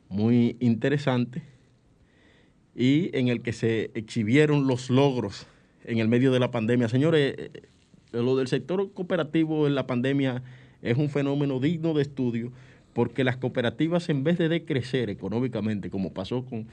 muy 0.08 0.56
interesante 0.60 1.42
y 2.76 3.11
en 3.16 3.28
el 3.28 3.40
que 3.40 3.54
se 3.54 3.90
exhibieron 3.95 4.66
los 4.66 4.90
logros 4.90 5.47
en 5.85 5.99
el 5.99 6.09
medio 6.09 6.30
de 6.30 6.38
la 6.38 6.50
pandemia. 6.50 6.88
Señores, 6.88 7.35
eh, 7.38 7.50
lo 8.12 8.37
del 8.37 8.49
sector 8.49 8.92
cooperativo 8.92 9.66
en 9.66 9.75
la 9.75 9.87
pandemia 9.87 10.42
es 10.83 10.99
un 10.99 11.09
fenómeno 11.09 11.59
digno 11.59 11.95
de 11.95 12.02
estudio 12.02 12.52
porque 12.92 13.25
las 13.25 13.38
cooperativas 13.38 14.09
en 14.11 14.25
vez 14.25 14.38
de 14.38 14.49
decrecer 14.49 15.11
económicamente, 15.11 15.90
como 15.90 16.12
pasó 16.12 16.45
con, 16.45 16.66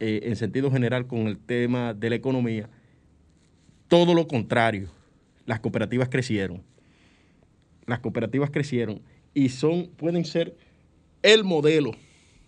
eh, 0.00 0.20
en 0.24 0.36
sentido 0.36 0.70
general 0.70 1.06
con 1.06 1.26
el 1.28 1.38
tema 1.38 1.92
de 1.92 2.10
la 2.10 2.16
economía, 2.16 2.68
todo 3.88 4.14
lo 4.14 4.26
contrario, 4.26 4.90
las 5.44 5.60
cooperativas 5.60 6.08
crecieron. 6.08 6.62
Las 7.86 8.00
cooperativas 8.00 8.50
crecieron 8.50 9.00
y 9.32 9.50
son, 9.50 9.88
pueden 9.96 10.24
ser 10.24 10.56
el 11.22 11.44
modelo, 11.44 11.92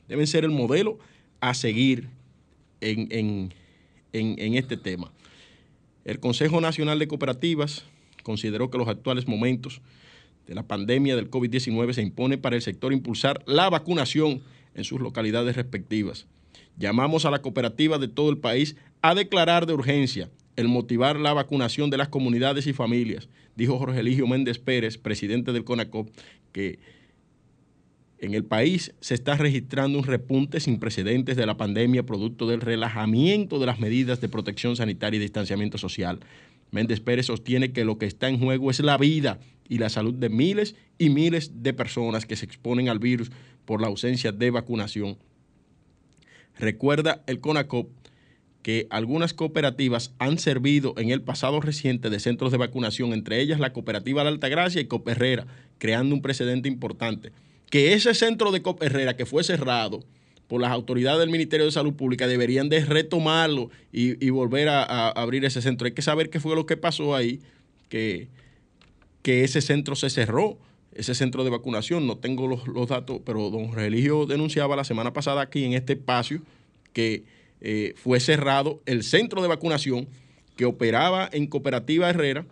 deben 0.09 0.26
ser 0.26 0.45
el 0.45 0.50
modelo 0.50 0.99
a 1.40 1.54
seguir 1.54 2.09
en, 2.80 3.52
en 4.12 4.54
este 4.54 4.76
tema. 4.76 5.12
El 6.04 6.20
Consejo 6.20 6.61
Nacional 6.61 6.99
de 6.99 7.08
Cooperativas 7.08 7.85
consideró 8.23 8.70
que 8.70 8.78
los 8.78 8.88
actuales 8.88 9.26
momentos 9.26 9.80
de 10.47 10.54
la 10.54 10.66
pandemia 10.66 11.14
del 11.16 11.30
COVID-19 11.30 11.92
se 11.92 12.02
impone 12.02 12.38
para 12.38 12.56
el 12.56 12.62
sector 12.62 12.92
impulsar 12.92 13.42
la 13.47 13.68
vacunación 13.68 14.42
en 14.75 14.85
sus 14.85 15.00
localidades 15.00 15.56
respectivas. 15.56 16.26
Llamamos 16.78 17.26
a 17.26 17.30
la 17.30 17.42
cooperativa 17.42 17.99
de 17.99 18.08
todo 18.08 18.30
el 18.30 18.38
país 18.38 18.76
a 19.02 19.14
declarar 19.14 19.66
de 19.66 19.75
urgencia 19.75 20.30
el 20.56 20.68
motivar 20.68 21.20
la 21.20 21.32
vacunación 21.32 21.91
de 21.91 21.99
las 21.99 22.08
comunidades 22.08 22.67
y 22.67 22.73
familias, 22.73 23.28
dijo 23.54 23.78
Jorge 23.78 24.00
Eligio 24.00 24.26
Méndez 24.26 24.58
Pérez, 24.58 24.99
presidente 24.99 25.52
del 25.52 25.64
CONACOP, 25.64 26.08
que 26.52 26.78
en 28.19 28.35
el 28.35 28.45
país 28.45 28.95
se 29.00 29.15
está 29.15 29.37
registrando 29.37 29.99
un 29.99 30.04
repunte 30.04 30.61
sin 30.61 30.81
precedentes 30.81 31.37
de 31.37 31.47
la 31.47 31.57
pandemia 31.57 32.04
producto 32.04 32.49
del 32.49 32.61
relajamiento 32.61 33.59
de 33.59 33.67
las 33.67 33.78
medidas 33.78 34.21
de 34.21 34.28
protección 34.28 34.76
sanitaria 34.76 35.19
y 35.19 35.21
distanciamiento 35.21 35.78
social. 35.78 36.21
Méndez 36.71 37.00
Pérez 37.00 37.26
sostiene 37.26 37.73
que 37.73 37.85
lo 37.85 37.99
que 37.99 38.07
está 38.07 38.28
en 38.28 38.41
juego 38.41 38.71
es 38.71 38.81
la 38.81 38.99
vida 38.99 39.39
y 39.69 39.78
la 39.78 39.89
salud 39.89 40.15
de 40.15 40.28
miles 40.28 40.75
y 40.99 41.11
miles 41.11 41.63
de 41.63 41.73
personas 41.73 42.26
que 42.26 42.37
se 42.37 42.45
exponen 42.45 42.89
al 42.89 42.99
virus 42.99 43.31
por 43.65 43.81
la 43.81 43.87
ausencia 43.87 44.33
de 44.33 44.50
vacunación. 44.50 45.17
Recuerda 46.59 47.23
el 47.26 47.41
CONACOP 47.41 47.89
que 48.63 48.89
algunas 48.91 49.33
cooperativas 49.33 50.13
han 50.19 50.39
servido 50.39 50.95
en 50.99 51.11
el 51.11 51.23
pasado 51.23 51.61
reciente 51.61 52.11
de 52.11 52.19
centros 52.19 52.50
de 52.50 52.59
vacunación, 52.59 53.13
entre 53.13 53.41
ellas 53.41 53.61
la 53.61 53.73
cooperativa 53.73 54.25
La 54.25 54.31
Altagracia 54.31 54.81
y 54.81 54.87
Cop 54.87 55.09
Herrera, 55.09 55.47
creando 55.78 56.15
un 56.15 56.23
precedente 56.23 56.69
importante. 56.69 57.31
Que 57.71 57.93
ese 57.93 58.15
centro 58.15 58.50
de 58.50 58.63
Herrera 58.81 59.17
que 59.17 59.26
fue 59.26 59.45
cerrado 59.45 60.04
por 60.47 60.61
las 60.61 60.71
autoridades 60.71 61.21
del 61.21 61.31
Ministerio 61.31 61.67
de 61.67 61.73
Salud 61.73 61.95
Pública 61.95 62.26
deberían 62.26 62.69
de 62.69 62.85
retomarlo 62.85 63.71
y, 63.93 64.31
volver 64.31 64.69
a, 64.69 65.11
abrir 65.11 65.45
ese 65.45 65.61
centro. 65.61 65.87
Hay 65.87 65.93
que 65.93 66.02
saber 66.02 66.31
qué 66.31 66.41
fue 66.41 66.57
lo 66.57 66.65
que 66.65 66.76
pasó 66.76 67.15
ahí, 67.15 67.41
que 67.89 68.28
que 69.28 69.45
ese 69.45 69.61
centro 69.61 69.95
se 69.95 70.11
cerró, 70.11 70.59
ese 70.95 71.15
centro 71.15 71.45
de 71.45 71.50
vacunación. 71.50 72.07
No 72.07 72.17
tengo 72.17 72.47
los, 72.49 72.89
datos, 72.89 73.21
pero 73.26 73.50
don 73.50 73.73
Religio 73.75 74.25
denunciaba 74.25 74.75
la 74.75 74.85
semana 74.85 75.13
pasada 75.13 75.43
aquí 75.43 75.65
en 75.65 75.75
este 75.75 75.95
espacio 75.95 76.41
que 76.93 77.25
eh, 77.61 77.93
fue 77.97 78.21
cerrado 78.21 78.81
el 78.87 79.02
centro 79.02 79.43
de 79.43 79.49
vacunación 79.49 80.09
que 80.57 80.65
operaba 80.65 81.28
en 81.31 81.47
Cooperativa 81.47 82.09
Herrera 82.09 82.47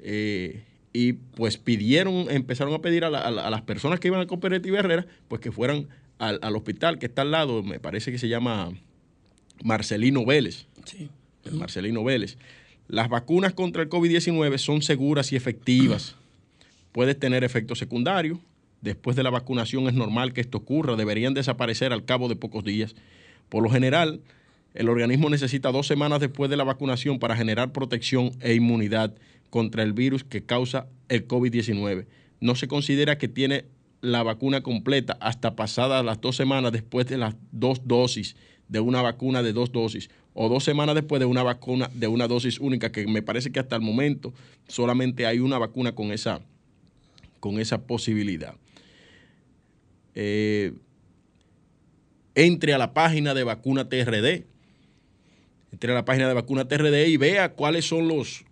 eh, 0.00 0.62
y 0.98 1.12
pues 1.12 1.58
pidieron, 1.58 2.26
empezaron 2.28 2.74
a 2.74 2.80
pedir 2.80 3.04
a, 3.04 3.10
las 3.30 3.62
personas 3.62 4.00
que 4.00 4.08
iban 4.08 4.20
a 4.20 4.26
Cooperativa 4.26 4.80
Herrera 4.80 5.06
pues 5.28 5.40
que 5.40 5.52
fueran 5.52 5.86
al, 6.18 6.40
al, 6.42 6.56
hospital 6.56 6.98
que 6.98 7.06
está 7.06 7.22
al 7.22 7.30
lado, 7.30 7.62
me 7.62 7.78
parece 7.78 8.10
que 8.10 8.18
se 8.18 8.28
llama 8.28 8.72
Marcelino 9.62 10.26
Vélez. 10.26 10.66
Sí. 10.86 11.08
Marcelino 11.52 12.02
Vélez. 12.02 12.36
Las 12.88 13.08
vacunas 13.08 13.54
contra 13.54 13.80
el 13.80 13.88
COVID-19 13.88 14.58
son 14.58 14.82
seguras 14.82 15.30
y 15.30 15.36
efectivas. 15.36 16.16
Puedes 16.90 17.16
tener 17.16 17.44
efectos 17.44 17.78
secundarios. 17.78 18.40
Después 18.80 19.14
de 19.14 19.22
la 19.22 19.30
vacunación 19.30 19.86
es 19.86 19.94
normal 19.94 20.32
que 20.32 20.40
esto 20.40 20.58
ocurra. 20.58 20.96
Deberían 20.96 21.32
desaparecer 21.32 21.92
al 21.92 22.04
cabo 22.04 22.28
de 22.28 22.34
pocos 22.34 22.64
días. 22.64 22.96
Por 23.48 23.62
lo 23.62 23.70
general, 23.70 24.20
el 24.74 24.88
organismo 24.88 25.30
necesita 25.30 25.70
dos 25.70 25.86
semanas 25.86 26.18
después 26.18 26.50
de 26.50 26.56
la 26.56 26.64
vacunación 26.64 27.20
para 27.20 27.36
generar 27.36 27.70
protección 27.72 28.32
e 28.40 28.54
inmunidad 28.54 29.14
contra 29.50 29.82
el 29.82 29.92
virus 29.92 30.24
que 30.24 30.44
causa 30.44 30.88
el 31.08 31.26
COVID-19. 31.26 32.06
No 32.40 32.54
se 32.54 32.68
considera 32.68 33.18
que 33.18 33.28
tiene 33.28 33.64
la 34.00 34.22
vacuna 34.22 34.62
completa 34.62 35.16
hasta 35.20 35.56
pasadas 35.56 36.04
las 36.04 36.20
dos 36.20 36.36
semanas 36.36 36.72
después 36.72 37.06
de 37.06 37.18
las 37.18 37.36
dos 37.50 37.86
dosis 37.86 38.36
de 38.68 38.80
una 38.80 39.02
vacuna 39.02 39.42
de 39.42 39.52
dos 39.52 39.72
dosis 39.72 40.10
o 40.34 40.48
dos 40.48 40.62
semanas 40.62 40.94
después 40.94 41.20
de 41.20 41.26
una 41.26 41.42
vacuna 41.42 41.90
de 41.94 42.06
una 42.06 42.28
dosis 42.28 42.60
única, 42.60 42.92
que 42.92 43.06
me 43.06 43.22
parece 43.22 43.50
que 43.50 43.58
hasta 43.58 43.76
el 43.76 43.82
momento 43.82 44.32
solamente 44.68 45.26
hay 45.26 45.40
una 45.40 45.58
vacuna 45.58 45.94
con 45.94 46.12
esa, 46.12 46.40
con 47.40 47.58
esa 47.58 47.86
posibilidad. 47.86 48.54
Eh, 50.14 50.74
entre 52.34 52.72
a 52.72 52.78
la 52.78 52.94
página 52.94 53.34
de 53.34 53.42
vacuna 53.42 53.88
TRD, 53.88 54.46
entre 55.72 55.92
a 55.92 55.94
la 55.94 56.04
página 56.04 56.28
de 56.28 56.34
vacuna 56.34 56.68
TRD 56.68 57.08
y 57.08 57.16
vea 57.16 57.52
cuáles 57.54 57.86
son 57.86 58.06
los, 58.06 58.44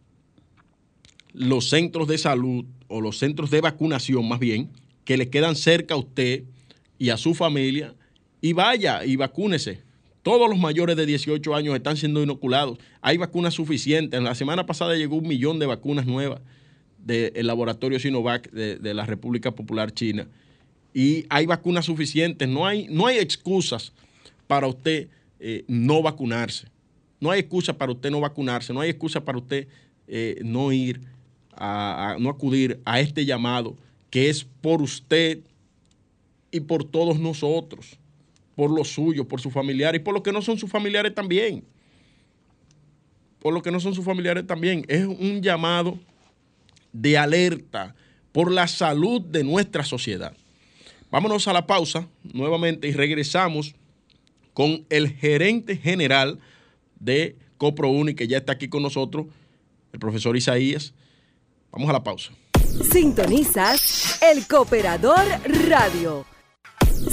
los 1.37 1.69
centros 1.69 2.09
de 2.09 2.17
salud 2.17 2.65
o 2.89 3.03
los 3.03 3.19
centros 3.19 3.51
de 3.51 3.61
vacunación 3.61 4.27
más 4.27 4.41
bien 4.41 4.71
que 5.05 5.19
le 5.19 5.29
quedan 5.29 5.55
cerca 5.55 5.95
a 5.95 5.99
usted 5.99 6.45
y 6.99 7.11
a 7.11 7.19
su 7.19 7.35
familia 7.35 7.95
y 8.41 8.55
vaya 8.55 9.05
y 9.05 9.17
vacúnese. 9.17 9.83
Todos 10.23 10.49
los 10.49 10.59
mayores 10.59 10.97
de 10.97 11.05
18 11.05 11.55
años 11.55 11.77
están 11.77 11.97
siendo 11.97 12.23
inoculados. 12.23 12.79
Hay 13.03 13.19
vacunas 13.19 13.55
suficientes. 13.55 14.17
En 14.17 14.25
la 14.25 14.35
semana 14.35 14.67
pasada 14.67 14.97
llegó 14.97 15.17
un 15.17 15.29
millón 15.29 15.59
de 15.59 15.67
vacunas 15.67 16.07
nuevas 16.07 16.41
del 16.99 17.47
laboratorio 17.47 18.01
Sinovac 18.01 18.51
de, 18.51 18.95
la 18.95 19.05
República 19.05 19.53
Popular 19.53 19.93
China. 19.93 20.27
Y 20.95 21.27
hay 21.29 21.47
vacunas 21.47 21.85
suficientes. 21.85 22.49
No 22.49 22.67
hay, 22.67 22.89
no 22.89 23.07
hay 23.07 23.19
excusas 23.19 23.93
para 24.47 24.67
usted 24.67 25.09
eh, 25.39 25.65
no 25.69 26.03
vacunarse. 26.03 26.67
No 27.21 27.31
hay 27.31 27.41
excusa 27.41 27.77
para 27.77 27.93
usted 27.93 28.11
no 28.11 28.21
vacunarse. 28.21 28.73
No 28.73 28.81
hay 28.81 28.91
excusa 28.91 29.25
para 29.25 29.39
usted 29.39 29.69
eh, 30.09 30.41
no 30.45 30.73
ir, 30.73 31.01
a, 31.57 32.17
no 32.19 32.31
acudir 32.31 32.81
a 32.85 33.01
este 33.01 33.25
llamado 33.25 33.77
que 34.11 34.29
es 34.29 34.45
por 34.45 34.83
usted 34.83 35.41
y 36.51 36.61
por 36.61 36.85
todos 36.85 37.19
nosotros 37.19 37.99
por 38.57 38.71
los 38.71 38.89
suyos, 38.89 39.27
por 39.27 39.41
sus 39.41 39.53
familiares 39.53 40.01
y 40.01 40.03
por 40.03 40.15
los 40.15 40.23
que 40.23 40.33
no 40.33 40.43
son 40.43 40.59
sus 40.59 40.71
familiares 40.71 41.15
también. 41.15 41.63
Por 43.39 43.53
los 43.53 43.63
que 43.63 43.71
no 43.71 43.79
son 43.79 43.95
sus 43.95 44.05
familiares 44.05 44.47
también. 44.47 44.85
Es 44.89 45.07
un 45.07 45.43
llamado 45.43 45.99
de 46.93 47.19
alerta 47.19 47.95
por 48.33 48.51
la 48.51 48.67
salud 48.67 49.21
de 49.21 49.45
nuestra 49.45 49.85
sociedad. 49.85 50.35
Vámonos 51.11 51.47
a 51.47 51.53
la 51.53 51.67
pausa 51.67 52.09
nuevamente 52.33 52.89
y 52.89 52.93
regresamos 52.93 53.75
con 54.55 54.87
el 54.89 55.11
gerente 55.11 55.77
general 55.77 56.41
de 56.99 57.37
CoproUni, 57.59 58.15
que 58.15 58.27
ya 58.27 58.39
está 58.39 58.53
aquí 58.53 58.69
con 58.69 58.83
nosotros, 58.83 59.27
el 59.93 59.99
profesor 59.99 60.35
Isaías. 60.37 60.95
Vamos 61.77 61.91
a 61.91 61.93
la 61.93 62.03
pausa. 62.03 62.33
Sintonizas 62.91 64.19
el 64.23 64.47
Cooperador 64.47 65.27
Radio. 65.69 66.25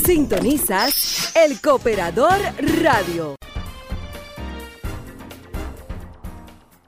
Sintonizas 0.06 1.36
el 1.36 1.60
Cooperador 1.60 2.40
Radio. 2.82 3.36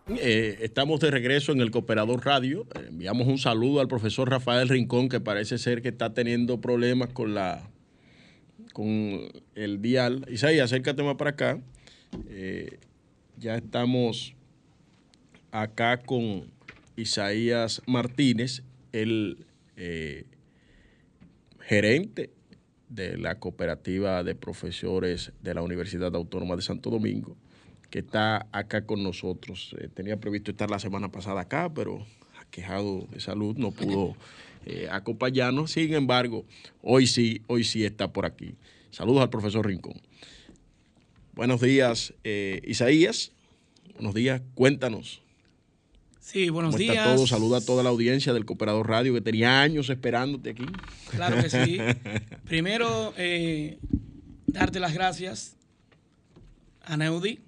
Eh, 0.07 0.59
estamos 0.61 1.01
de 1.01 1.11
regreso 1.11 1.51
en 1.51 1.59
el 1.59 1.69
Cooperador 1.69 2.25
Radio. 2.25 2.65
enviamos 2.87 3.27
un 3.27 3.37
saludo 3.37 3.81
al 3.81 3.89
profesor 3.89 4.29
Rafael 4.29 4.69
Rincón, 4.69 5.09
que 5.09 5.19
parece 5.19 5.57
ser 5.57 5.81
que 5.81 5.89
está 5.89 6.13
teniendo 6.13 6.61
problemas 6.61 7.09
con 7.09 7.33
la 7.33 7.69
con 8.71 9.19
el 9.53 9.81
dial. 9.81 10.25
Isaías, 10.31 10.71
acércate 10.71 11.03
más 11.03 11.15
para 11.15 11.31
acá. 11.31 11.59
Eh, 12.29 12.79
ya 13.37 13.57
estamos 13.57 14.33
acá 15.51 15.97
con 15.97 16.54
Isaías 16.95 17.81
Martínez, 17.85 18.63
el 18.91 19.45
eh, 19.77 20.25
gerente 21.61 22.31
de 22.89 23.17
la 23.17 23.39
cooperativa 23.39 24.23
de 24.23 24.35
profesores 24.35 25.33
de 25.41 25.53
la 25.53 25.61
Universidad 25.61 26.15
Autónoma 26.15 26.55
de 26.55 26.61
Santo 26.61 26.89
Domingo 26.89 27.35
que 27.89 27.99
está 27.99 28.47
acá 28.51 28.85
con 28.85 29.03
nosotros. 29.03 29.75
Eh, 29.79 29.87
tenía 29.93 30.19
previsto 30.19 30.51
estar 30.51 30.69
la 30.69 30.79
semana 30.79 31.13
pasada 31.13 31.41
acá, 31.41 31.71
pero 31.73 32.05
quejado 32.51 33.07
de 33.11 33.19
salud 33.19 33.55
no 33.57 33.71
pudo 33.71 34.15
eh, 34.65 34.87
acompañarnos. 34.91 35.71
Sin 35.71 35.93
embargo, 35.93 36.45
hoy 36.81 37.07
sí, 37.07 37.41
hoy 37.47 37.63
sí 37.63 37.85
está 37.85 38.11
por 38.11 38.25
aquí. 38.25 38.55
Saludos 38.91 39.21
al 39.21 39.29
profesor 39.29 39.65
Rincón. 39.65 40.01
Buenos 41.33 41.61
días, 41.61 42.13
eh, 42.23 42.61
Isaías. 42.65 43.31
Buenos 43.93 44.13
días, 44.13 44.41
cuéntanos. 44.55 45.21
Sí, 46.25 46.49
buenos 46.49 46.71
¿Cómo 46.71 46.79
días. 46.79 46.97
Está 46.97 47.15
todo? 47.15 47.27
Saluda 47.27 47.57
a 47.59 47.61
toda 47.61 47.83
la 47.83 47.89
audiencia 47.89 48.33
del 48.33 48.45
Cooperador 48.45 48.89
Radio 48.89 49.13
que 49.13 49.21
tenía 49.21 49.61
años 49.61 49.91
esperándote 49.91 50.49
aquí. 50.49 50.65
Claro 51.11 51.39
que 51.39 51.51
sí. 51.51 51.77
Primero, 52.45 53.13
darte 54.47 54.79
las 54.79 54.95
gracias 54.95 55.55
a 56.81 56.97
Neudi 56.97 57.41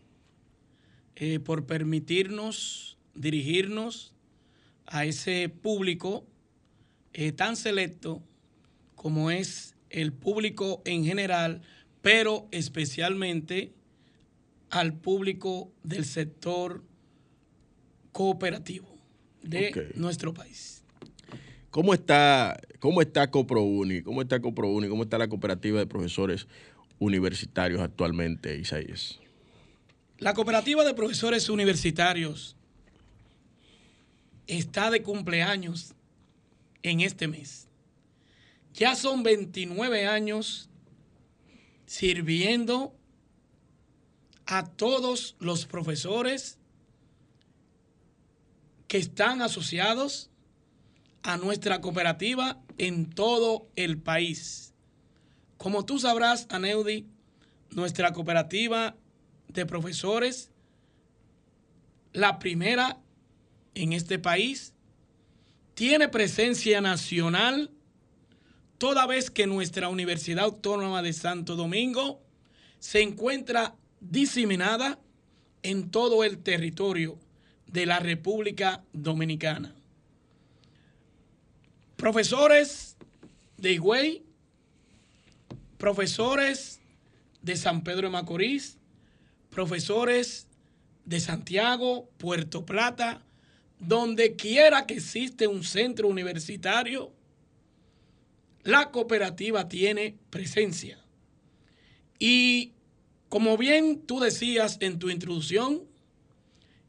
eh, 1.15 1.39
por 1.39 1.65
permitirnos 1.65 2.99
dirigirnos 3.15 4.13
a 4.85 5.05
ese 5.05 5.49
público 5.49 6.27
eh, 7.13 7.31
tan 7.31 7.55
selecto 7.55 8.21
como 8.93 9.31
es 9.31 9.73
el 9.89 10.13
público 10.13 10.83
en 10.85 11.03
general, 11.03 11.63
pero 12.03 12.47
especialmente 12.51 13.73
al 14.69 14.93
público 14.93 15.71
del 15.81 16.05
sector 16.05 16.83
cooperativo 18.17 18.87
de 19.43 19.69
okay. 19.69 19.91
nuestro 19.93 20.33
país. 20.33 20.81
¿Cómo 21.69 21.93
está, 21.93 22.59
cómo 22.79 22.99
está 22.99 23.29
CoproUni? 23.29 24.01
¿Cómo 24.01 24.23
está 24.23 24.39
CoproUni? 24.39 24.89
¿Cómo 24.89 25.03
está 25.03 25.19
la 25.19 25.27
cooperativa 25.27 25.77
de 25.77 25.85
profesores 25.85 26.47
universitarios 26.97 27.79
actualmente, 27.79 28.57
Isaías? 28.57 29.19
La 30.17 30.33
cooperativa 30.33 30.83
de 30.83 30.95
profesores 30.95 31.47
universitarios 31.47 32.55
está 34.47 34.89
de 34.89 35.03
cumpleaños 35.03 35.93
en 36.81 37.01
este 37.01 37.27
mes. 37.27 37.67
Ya 38.73 38.95
son 38.95 39.21
29 39.21 40.07
años 40.07 40.71
sirviendo 41.85 42.95
a 44.47 44.65
todos 44.65 45.35
los 45.39 45.67
profesores 45.67 46.56
que 48.87 48.97
están 48.97 49.41
asociados 49.41 50.29
a 51.23 51.37
nuestra 51.37 51.81
cooperativa 51.81 52.59
en 52.77 53.09
todo 53.09 53.67
el 53.75 53.97
país. 53.97 54.73
Como 55.57 55.85
tú 55.85 55.99
sabrás, 55.99 56.47
Aneudi, 56.49 57.05
nuestra 57.71 58.13
cooperativa 58.13 58.95
de 59.49 59.65
profesores, 59.65 60.51
la 62.13 62.39
primera 62.39 62.97
en 63.75 63.93
este 63.93 64.19
país, 64.19 64.73
tiene 65.73 66.07
presencia 66.07 66.81
nacional 66.81 67.71
toda 68.77 69.05
vez 69.05 69.29
que 69.29 69.47
nuestra 69.47 69.89
Universidad 69.89 70.45
Autónoma 70.45 71.01
de 71.01 71.13
Santo 71.13 71.55
Domingo 71.55 72.21
se 72.79 73.01
encuentra 73.01 73.75
diseminada 73.99 74.99
en 75.63 75.89
todo 75.89 76.23
el 76.23 76.37
territorio 76.37 77.19
de 77.67 77.85
la 77.85 77.99
República 77.99 78.83
Dominicana. 78.93 79.75
Profesores 81.95 82.95
de 83.57 83.73
Higüey, 83.73 84.23
profesores 85.77 86.79
de 87.41 87.55
San 87.55 87.83
Pedro 87.83 88.07
de 88.07 88.13
Macorís, 88.13 88.77
profesores 89.49 90.47
de 91.05 91.19
Santiago, 91.19 92.09
Puerto 92.17 92.65
Plata, 92.65 93.23
donde 93.79 94.35
quiera 94.35 94.85
que 94.85 94.95
existe 94.95 95.47
un 95.47 95.63
centro 95.63 96.07
universitario, 96.07 97.11
la 98.63 98.91
cooperativa 98.91 99.67
tiene 99.69 100.17
presencia. 100.29 100.99
Y 102.19 102.73
como 103.29 103.57
bien 103.57 104.01
tú 104.05 104.19
decías 104.19 104.77
en 104.81 104.99
tu 104.99 105.09
introducción, 105.09 105.83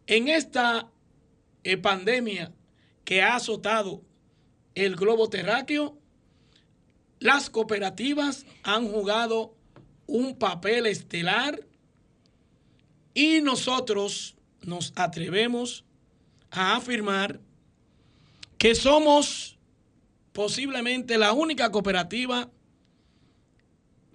en 0.09 0.29
esta 0.29 0.91
eh, 1.63 1.77
pandemia 1.77 2.51
que 3.05 3.23
ha 3.23 3.37
azotado 3.37 4.03
el 4.75 4.97
globo 4.97 5.29
terráqueo, 5.29 5.99
las 7.21 7.51
cooperativas 7.51 8.47
han 8.63 8.89
jugado 8.89 9.55
un 10.07 10.37
papel 10.39 10.87
estelar 10.87 11.61
y 13.13 13.43
nosotros 13.43 14.37
nos 14.63 14.93
atrevemos 14.97 15.85
a 16.51 16.77
afirmar 16.77 17.41
que 18.57 18.75
somos 18.75 19.59
posiblemente 20.33 21.19
la 21.19 21.33
única 21.33 21.71
cooperativa 21.71 22.51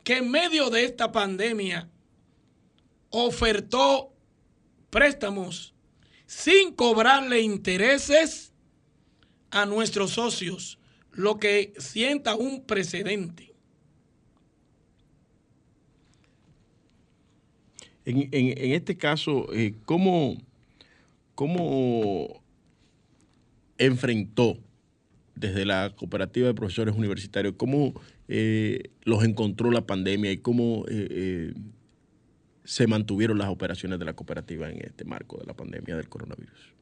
que 0.04 0.18
en 0.18 0.32
medio 0.32 0.72
de 0.72 0.86
esta 0.86 1.12
pandemia 1.12 1.88
ofertó 3.12 4.12
préstamos 4.90 5.73
sin 6.36 6.74
cobrarle 6.74 7.42
intereses 7.42 8.52
a 9.52 9.68
nuestros 9.68 10.12
socios, 10.12 10.80
lo 11.12 11.38
que 11.38 11.74
sienta 11.78 12.34
un 12.36 12.66
precedente. 12.66 13.54
En, 18.06 18.30
en, 18.32 18.74
este 18.74 18.98
caso, 18.98 19.54
eh, 19.54 19.76
¿cómo, 19.86 20.36
¿cómo 21.36 22.42
enfrentó 23.78 24.58
desde 25.36 25.66
la 25.66 25.94
cooperativa 25.96 26.48
de 26.48 26.56
profesores 26.56 26.96
universitarios, 26.96 27.54
cómo 27.58 27.94
eh, 28.28 28.90
los 29.04 29.24
encontró 29.24 29.72
la 29.72 29.86
pandemia 29.86 30.32
y 30.32 30.38
cómo 30.38 30.86
eh, 30.90 31.54
se 32.64 32.88
mantuvieron 32.88 33.38
las 33.38 33.50
operaciones 33.50 34.00
de 34.00 34.06
la 34.06 34.14
cooperativa 34.14 34.70
en 34.70 34.84
este 34.86 35.06
marco 35.06 35.38
de 35.38 35.46
la 35.46 35.54
pandemia 35.54 35.96
del 35.96 36.10
coronavirus? 36.10 36.74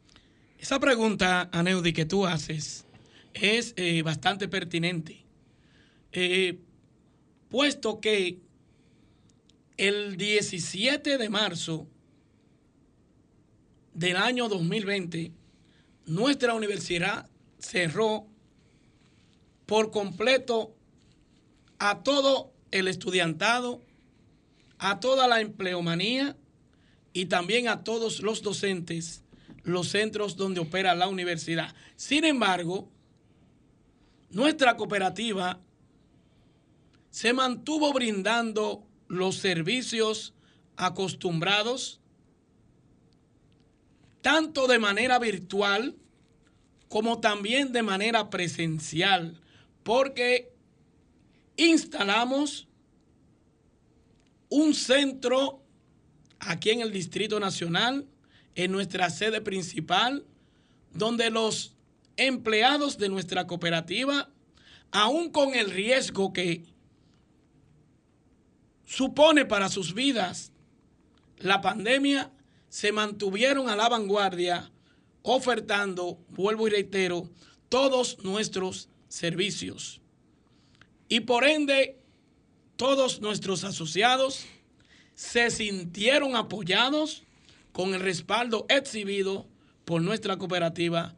Esa 0.59 0.79
pregunta, 0.79 1.49
Aneudi, 1.51 1.93
que 1.93 2.05
tú 2.05 2.25
haces 2.25 2.85
es 3.33 3.73
eh, 3.77 4.01
bastante 4.03 4.47
pertinente, 4.47 5.23
eh, 6.11 6.59
puesto 7.49 7.99
que 7.99 8.39
el 9.77 10.17
17 10.17 11.17
de 11.17 11.29
marzo 11.29 11.87
del 13.93 14.17
año 14.17 14.47
2020, 14.47 15.31
nuestra 16.05 16.53
universidad 16.53 17.29
cerró 17.59 18.27
por 19.65 19.91
completo 19.91 20.75
a 21.79 22.03
todo 22.03 22.53
el 22.71 22.87
estudiantado, 22.87 23.81
a 24.83 24.99
toda 24.99 25.27
la 25.27 25.41
empleomanía 25.41 26.35
y 27.13 27.27
también 27.27 27.67
a 27.67 27.83
todos 27.83 28.21
los 28.21 28.41
docentes, 28.41 29.23
los 29.61 29.89
centros 29.89 30.35
donde 30.37 30.59
opera 30.59 30.95
la 30.95 31.07
universidad. 31.07 31.75
Sin 31.95 32.25
embargo, 32.25 32.89
nuestra 34.31 34.75
cooperativa 34.77 35.59
se 37.11 37.31
mantuvo 37.31 37.93
brindando 37.93 38.83
los 39.07 39.35
servicios 39.35 40.33
acostumbrados, 40.77 41.99
tanto 44.23 44.65
de 44.65 44.79
manera 44.79 45.19
virtual 45.19 45.95
como 46.89 47.19
también 47.19 47.71
de 47.71 47.83
manera 47.83 48.31
presencial, 48.31 49.39
porque 49.83 50.51
instalamos 51.55 52.67
un 54.51 54.73
centro 54.73 55.63
aquí 56.39 56.71
en 56.71 56.81
el 56.81 56.91
Distrito 56.91 57.39
Nacional, 57.39 58.05
en 58.53 58.71
nuestra 58.71 59.09
sede 59.09 59.39
principal, 59.39 60.25
donde 60.93 61.29
los 61.29 61.73
empleados 62.17 62.97
de 62.97 63.07
nuestra 63.07 63.47
cooperativa, 63.47 64.29
aún 64.91 65.31
con 65.31 65.55
el 65.55 65.71
riesgo 65.71 66.33
que 66.33 66.65
supone 68.85 69.45
para 69.45 69.69
sus 69.69 69.93
vidas 69.93 70.51
la 71.37 71.61
pandemia, 71.61 72.29
se 72.67 72.91
mantuvieron 72.91 73.69
a 73.69 73.77
la 73.77 73.87
vanguardia 73.87 74.69
ofertando, 75.21 76.19
vuelvo 76.27 76.67
y 76.67 76.71
reitero, 76.71 77.29
todos 77.69 78.21
nuestros 78.25 78.89
servicios. 79.07 80.01
Y 81.07 81.21
por 81.21 81.45
ende, 81.45 82.00
todos 82.81 83.21
nuestros 83.21 83.63
asociados 83.63 84.47
se 85.13 85.51
sintieron 85.51 86.35
apoyados 86.35 87.21
con 87.73 87.93
el 87.93 87.99
respaldo 87.99 88.65
exhibido 88.69 89.45
por 89.85 90.01
nuestra 90.01 90.37
cooperativa 90.37 91.13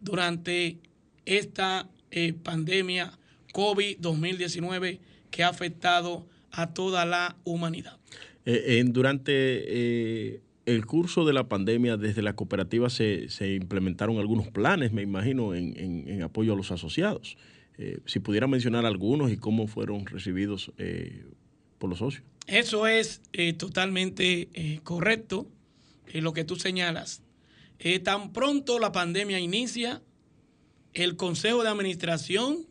durante 0.00 0.78
esta 1.26 1.90
eh, 2.10 2.32
pandemia 2.32 3.18
COVID-2019 3.52 4.98
que 5.30 5.44
ha 5.44 5.48
afectado 5.48 6.24
a 6.50 6.72
toda 6.72 7.04
la 7.04 7.36
humanidad. 7.44 7.98
Eh, 8.46 8.82
durante 8.86 9.32
eh, 9.36 10.40
el 10.64 10.86
curso 10.86 11.26
de 11.26 11.34
la 11.34 11.50
pandemia, 11.50 11.98
desde 11.98 12.22
la 12.22 12.34
cooperativa 12.34 12.88
se, 12.88 13.28
implementaron 13.54 14.16
algunos 14.16 14.48
planes, 14.48 14.90
me 14.94 15.02
imagino, 15.02 15.54
en, 15.54 16.22
apoyo 16.22 16.54
a 16.54 16.56
los 16.56 16.70
asociados. 16.70 17.36
Si 18.06 18.20
pudiera 18.20 18.46
mencionar 18.46 18.86
algunos 18.86 19.32
y 19.32 19.36
cómo 19.36 19.66
fueron 19.66 20.06
recibidos 20.06 20.72
por 21.78 21.90
los 21.90 21.98
socios. 21.98 22.22
Eso 22.46 22.86
es 22.86 23.20
totalmente 23.58 24.80
correcto, 24.84 25.48
lo 26.12 26.32
que 26.32 26.44
tú 26.44 26.56
señalas. 26.56 27.22
tan 28.04 28.32
pronto 28.32 28.78
la 28.78 28.92
pandemia 28.92 29.40
inicia, 29.40 30.02
el 30.92 31.16
Consejo 31.16 31.64
de 31.64 31.70
Administración, 31.70 32.66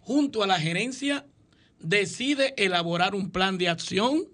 junto 0.00 0.42
a 0.42 0.48
la 0.48 0.58
gerencia, 0.58 1.26
decide 1.78 2.54
elaborar 2.56 3.14
un 3.14 3.30
plan 3.30 3.56
de 3.58 3.68
acción 3.68 4.24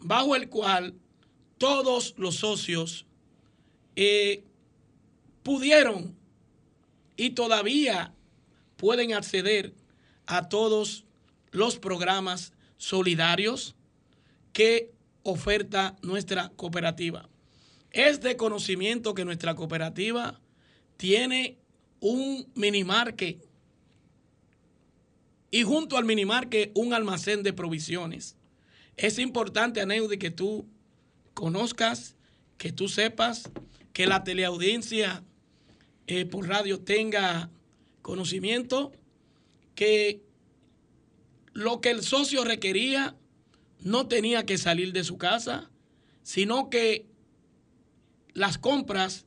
bajo 0.00 0.36
el 0.36 0.48
cual 0.48 0.94
todos 1.58 2.14
los 2.18 2.36
socios 2.36 3.06
eh, 3.96 4.42
pudieron 5.42 6.16
y 7.16 7.30
todavía 7.30 8.13
pueden 8.84 9.14
acceder 9.14 9.72
a 10.26 10.50
todos 10.50 11.06
los 11.52 11.78
programas 11.78 12.52
solidarios 12.76 13.74
que 14.52 14.92
oferta 15.22 15.96
nuestra 16.02 16.50
cooperativa. 16.50 17.26
Es 17.92 18.20
de 18.20 18.36
conocimiento 18.36 19.14
que 19.14 19.24
nuestra 19.24 19.54
cooperativa 19.54 20.38
tiene 20.98 21.56
un 22.00 22.46
minimarque 22.54 23.38
y 25.50 25.62
junto 25.62 25.96
al 25.96 26.04
minimarque 26.04 26.70
un 26.74 26.92
almacén 26.92 27.42
de 27.42 27.54
provisiones. 27.54 28.36
Es 28.98 29.18
importante, 29.18 29.80
Aneudi, 29.80 30.18
que 30.18 30.30
tú 30.30 30.68
conozcas, 31.32 32.16
que 32.58 32.70
tú 32.70 32.90
sepas 32.90 33.50
que 33.94 34.06
la 34.06 34.24
teleaudiencia 34.24 35.24
eh, 36.06 36.26
por 36.26 36.46
radio 36.46 36.80
tenga 36.80 37.48
conocimiento 38.04 38.92
que 39.74 40.22
lo 41.54 41.80
que 41.80 41.90
el 41.90 42.02
socio 42.02 42.44
requería 42.44 43.16
no 43.80 44.06
tenía 44.06 44.44
que 44.44 44.58
salir 44.58 44.92
de 44.92 45.04
su 45.04 45.16
casa, 45.16 45.70
sino 46.22 46.68
que 46.68 47.06
las 48.34 48.58
compras 48.58 49.24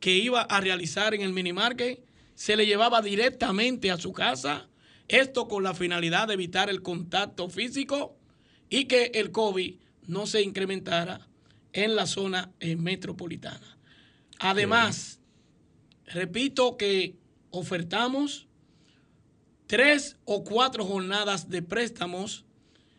que 0.00 0.16
iba 0.16 0.40
a 0.40 0.60
realizar 0.60 1.14
en 1.14 1.20
el 1.20 1.34
minimarket 1.34 2.02
se 2.34 2.56
le 2.56 2.66
llevaba 2.66 3.02
directamente 3.02 3.90
a 3.90 3.98
su 3.98 4.12
casa, 4.12 4.68
esto 5.08 5.46
con 5.46 5.62
la 5.62 5.74
finalidad 5.74 6.28
de 6.28 6.34
evitar 6.34 6.70
el 6.70 6.82
contacto 6.82 7.50
físico 7.50 8.16
y 8.70 8.86
que 8.86 9.10
el 9.14 9.32
COVID 9.32 9.74
no 10.06 10.26
se 10.26 10.40
incrementara 10.40 11.28
en 11.74 11.94
la 11.94 12.06
zona 12.06 12.52
eh, 12.60 12.76
metropolitana. 12.76 13.76
Además, 14.38 15.20
repito 16.06 16.76
que 16.78 17.16
ofertamos 17.50 18.46
tres 19.66 20.16
o 20.24 20.42
cuatro 20.44 20.84
jornadas 20.84 21.48
de 21.48 21.62
préstamos 21.62 22.44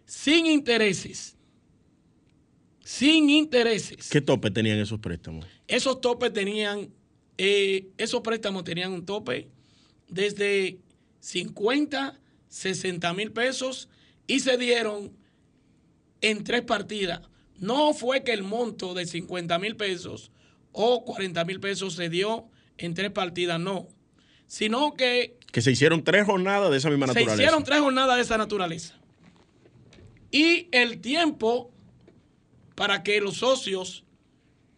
sin 0.05 0.45
intereses. 0.45 1.35
Sin 2.83 3.29
intereses. 3.29 4.09
¿Qué 4.09 4.21
tope 4.21 4.49
tenían 4.49 4.79
esos 4.79 4.99
préstamos? 4.99 5.45
Esos 5.67 6.01
topes 6.01 6.33
tenían, 6.33 6.89
eh, 7.37 7.89
esos 7.97 8.21
préstamos 8.21 8.63
tenían 8.63 8.91
un 8.91 9.05
tope 9.05 9.49
desde 10.07 10.79
50, 11.19 12.19
60 12.47 13.13
mil 13.13 13.31
pesos 13.31 13.89
y 14.25 14.39
se 14.39 14.57
dieron 14.57 15.11
en 16.21 16.43
tres 16.43 16.63
partidas. 16.63 17.21
No 17.59 17.93
fue 17.93 18.23
que 18.23 18.31
el 18.31 18.43
monto 18.43 18.93
de 18.93 19.05
50 19.05 19.59
mil 19.59 19.75
pesos 19.75 20.31
o 20.71 21.03
40 21.03 21.45
mil 21.45 21.59
pesos 21.59 21.93
se 21.95 22.09
dio 22.09 22.47
en 22.77 22.93
tres 22.93 23.11
partidas, 23.11 23.59
no. 23.59 23.87
Sino 24.49 24.95
que... 24.95 25.37
Que 25.51 25.61
se 25.61 25.71
hicieron 25.71 26.03
tres 26.03 26.25
jornadas 26.25 26.71
de 26.71 26.77
esa 26.77 26.89
misma 26.89 27.05
naturaleza. 27.05 27.35
Se 27.35 27.43
hicieron 27.43 27.63
tres 27.63 27.79
jornadas 27.79 28.15
de 28.15 28.23
esa 28.23 28.37
naturaleza. 28.37 28.95
Y 30.31 30.67
el 30.71 30.99
tiempo 31.01 31.71
para 32.73 33.03
que 33.03 33.21
los 33.21 33.37
socios 33.37 34.05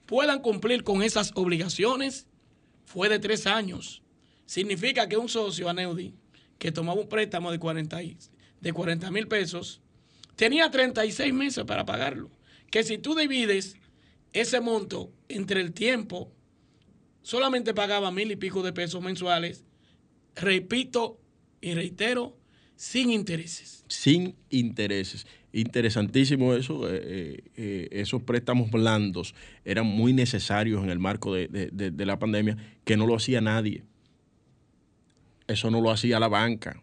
puedan 0.05 0.41
cumplir 0.41 0.83
con 0.83 1.01
esas 1.01 1.31
obligaciones 1.35 2.27
fue 2.83 3.07
de 3.07 3.17
tres 3.19 3.47
años. 3.47 4.03
Significa 4.45 5.07
que 5.07 5.15
un 5.15 5.29
socio, 5.29 5.69
Aneudi, 5.69 6.13
que 6.57 6.73
tomaba 6.73 6.99
un 6.99 7.07
préstamo 7.07 7.49
de 7.49 7.59
40 7.59 7.97
de 8.59 9.11
mil 9.11 9.27
pesos, 9.29 9.81
tenía 10.35 10.69
36 10.69 11.33
meses 11.33 11.63
para 11.63 11.85
pagarlo. 11.85 12.29
Que 12.69 12.83
si 12.83 12.97
tú 12.97 13.15
divides 13.15 13.77
ese 14.33 14.59
monto 14.59 15.13
entre 15.29 15.61
el 15.61 15.71
tiempo, 15.71 16.29
solamente 17.21 17.73
pagaba 17.73 18.11
mil 18.11 18.31
y 18.31 18.35
pico 18.35 18.63
de 18.63 18.73
pesos 18.73 19.01
mensuales, 19.01 19.65
repito 20.35 21.19
y 21.61 21.73
reitero, 21.73 22.37
sin 22.75 23.11
intereses. 23.11 23.85
Sin 23.87 24.35
intereses. 24.49 25.27
Interesantísimo 25.53 26.53
eso. 26.53 26.89
Eh, 26.89 27.01
eh, 27.03 27.43
eh, 27.55 27.87
esos 27.91 28.23
préstamos 28.23 28.71
blandos 28.71 29.35
eran 29.65 29.85
muy 29.85 30.13
necesarios 30.13 30.83
en 30.83 30.89
el 30.89 30.99
marco 30.99 31.33
de, 31.33 31.93
la 31.97 32.19
pandemia, 32.19 32.57
que 32.85 32.97
no 32.97 33.05
lo 33.05 33.15
hacía 33.15 33.41
nadie. 33.41 33.83
Eso 35.47 35.69
no 35.69 35.81
lo 35.81 35.91
hacía 35.91 36.19
la 36.19 36.29
banca. 36.29 36.81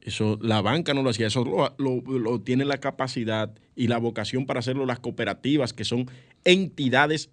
Eso, 0.00 0.38
la 0.42 0.60
banca 0.60 0.94
no 0.94 1.02
lo 1.02 1.10
hacía, 1.10 1.26
eso 1.26 1.44
lo, 1.78 2.40
tiene 2.40 2.64
la 2.64 2.78
capacidad 2.78 3.54
y 3.76 3.88
la 3.88 3.98
vocación 3.98 4.46
para 4.46 4.60
hacerlo 4.60 4.86
las 4.86 5.00
cooperativas, 5.00 5.72
que 5.72 5.84
son 5.84 6.10
entidades 6.44 7.30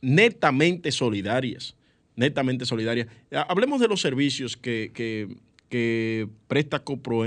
netamente 0.00 0.92
solidarias. 0.92 1.74
Netamente 2.16 2.66
solidarias. 2.66 3.06
Hablemos 3.30 3.80
de 3.80 3.88
los 3.88 4.00
servicios 4.00 4.56
que, 4.56 4.90
que, 4.92 6.28
presta 6.48 6.80
Copro, 6.80 7.24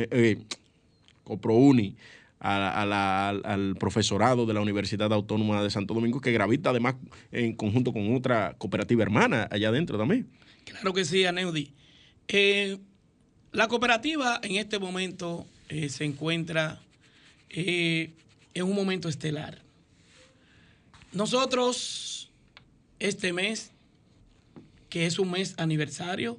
CoproUni 1.24 1.96
al 2.40 3.76
profesorado 3.80 4.46
de 4.46 4.54
la 4.54 4.62
Universidad 4.62 5.14
Autónoma 5.14 5.62
de 5.62 5.70
Santo 5.70 5.94
Domingo, 5.94 6.20
que 6.20 6.32
gravita 6.32 6.72
además 6.72 6.96
en 7.32 7.54
conjunto 7.54 7.94
con 7.94 8.16
otra 8.16 8.56
cooperativa 8.58 9.04
hermana 9.04 9.48
allá 9.52 9.70
adentro 9.70 9.98
también. 9.98 10.28
Claro 10.66 10.94
que 10.94 11.06
sí, 11.06 11.26
Aneudi. 11.26 11.72
Eh, 12.28 12.78
la 13.52 13.68
cooperativa 13.68 14.40
en 14.44 14.56
este 14.56 14.80
momento 14.80 15.46
eh, 15.70 15.90
se 15.90 16.06
encuentra 16.06 16.80
eh, 17.50 18.12
en 18.54 18.64
un 18.64 18.76
momento 18.76 19.10
estelar. 19.10 19.62
Nosotros, 21.12 22.11
este 23.02 23.34
mes, 23.34 23.72
que 24.90 25.06
es 25.06 25.20
un 25.20 25.32
mes 25.32 25.56
aniversario, 25.58 26.38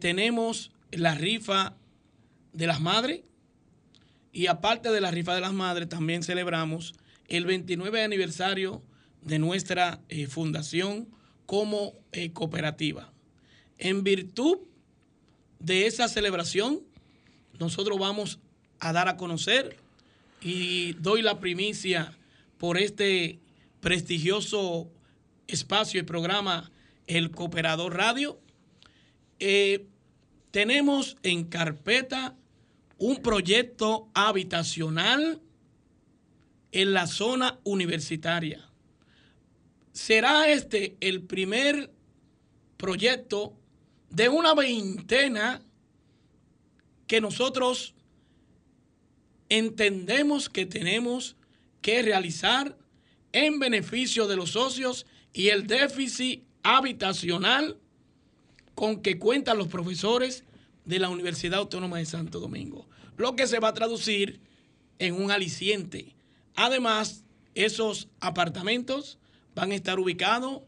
tenemos 0.00 0.72
la 0.90 1.14
rifa 1.14 1.76
de 2.52 2.66
las 2.66 2.80
madres, 2.80 3.20
y 4.32 4.46
aparte 4.46 4.90
de 4.90 5.00
la 5.00 5.10
rifa 5.10 5.34
de 5.34 5.40
las 5.40 5.52
madres, 5.52 5.88
también 5.88 6.22
celebramos 6.22 6.94
el 7.28 7.44
29 7.44 8.02
aniversario 8.02 8.82
de 9.22 9.38
nuestra 9.38 10.00
eh, 10.08 10.26
fundación 10.26 11.08
como 11.44 11.92
eh, 12.12 12.32
cooperativa. 12.32 13.12
En 13.78 14.04
virtud 14.04 14.58
de 15.58 15.86
esa 15.86 16.08
celebración, 16.08 16.80
nosotros 17.58 17.98
vamos 17.98 18.38
a 18.78 18.92
dar 18.92 19.08
a 19.08 19.16
conocer 19.16 19.76
y 20.40 20.92
doy 20.94 21.20
la 21.20 21.38
primicia 21.38 22.16
por 22.58 22.78
este 22.78 23.38
prestigioso 23.80 24.90
espacio 25.48 25.98
y 25.98 26.04
programa 26.04 26.70
El 27.06 27.30
Cooperador 27.30 27.96
Radio. 27.96 28.38
Eh, 29.40 29.86
tenemos 30.50 31.16
en 31.22 31.44
carpeta 31.44 32.36
un 32.98 33.22
proyecto 33.22 34.08
habitacional 34.14 35.40
en 36.70 36.92
la 36.92 37.06
zona 37.06 37.58
universitaria. 37.64 38.68
Será 39.92 40.48
este 40.48 40.96
el 41.00 41.22
primer 41.22 41.90
proyecto 42.76 43.56
de 44.10 44.28
una 44.28 44.54
veintena 44.54 45.62
que 47.06 47.20
nosotros 47.20 47.94
entendemos 49.48 50.50
que 50.50 50.66
tenemos 50.66 51.36
que 51.80 52.02
realizar 52.02 52.76
en 53.32 53.58
beneficio 53.58 54.26
de 54.26 54.36
los 54.36 54.50
socios 54.50 55.06
y 55.32 55.48
el 55.48 55.66
déficit 55.66 56.44
habitacional 56.62 57.78
con 58.74 59.02
que 59.02 59.18
cuentan 59.18 59.58
los 59.58 59.68
profesores 59.68 60.44
de 60.84 60.98
la 60.98 61.08
Universidad 61.08 61.58
Autónoma 61.58 61.98
de 61.98 62.06
Santo 62.06 62.40
Domingo, 62.40 62.88
lo 63.16 63.36
que 63.36 63.46
se 63.46 63.58
va 63.58 63.68
a 63.68 63.74
traducir 63.74 64.40
en 64.98 65.14
un 65.14 65.30
aliciente. 65.30 66.14
Además, 66.54 67.24
esos 67.54 68.08
apartamentos 68.20 69.18
van 69.54 69.72
a 69.72 69.74
estar 69.74 69.98
ubicados 69.98 70.62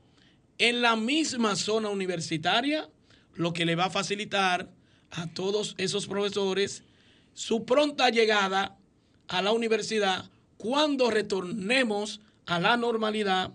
en 0.58 0.82
la 0.82 0.96
misma 0.96 1.56
zona 1.56 1.88
universitaria, 1.88 2.88
lo 3.34 3.52
que 3.52 3.64
le 3.64 3.76
va 3.76 3.86
a 3.86 3.90
facilitar 3.90 4.70
a 5.10 5.26
todos 5.32 5.74
esos 5.78 6.06
profesores 6.06 6.84
su 7.32 7.64
pronta 7.64 8.10
llegada 8.10 8.76
a 9.28 9.42
la 9.42 9.52
universidad 9.52 10.30
cuando 10.56 11.10
retornemos 11.10 12.20
a 12.46 12.60
la 12.60 12.76
normalidad 12.76 13.52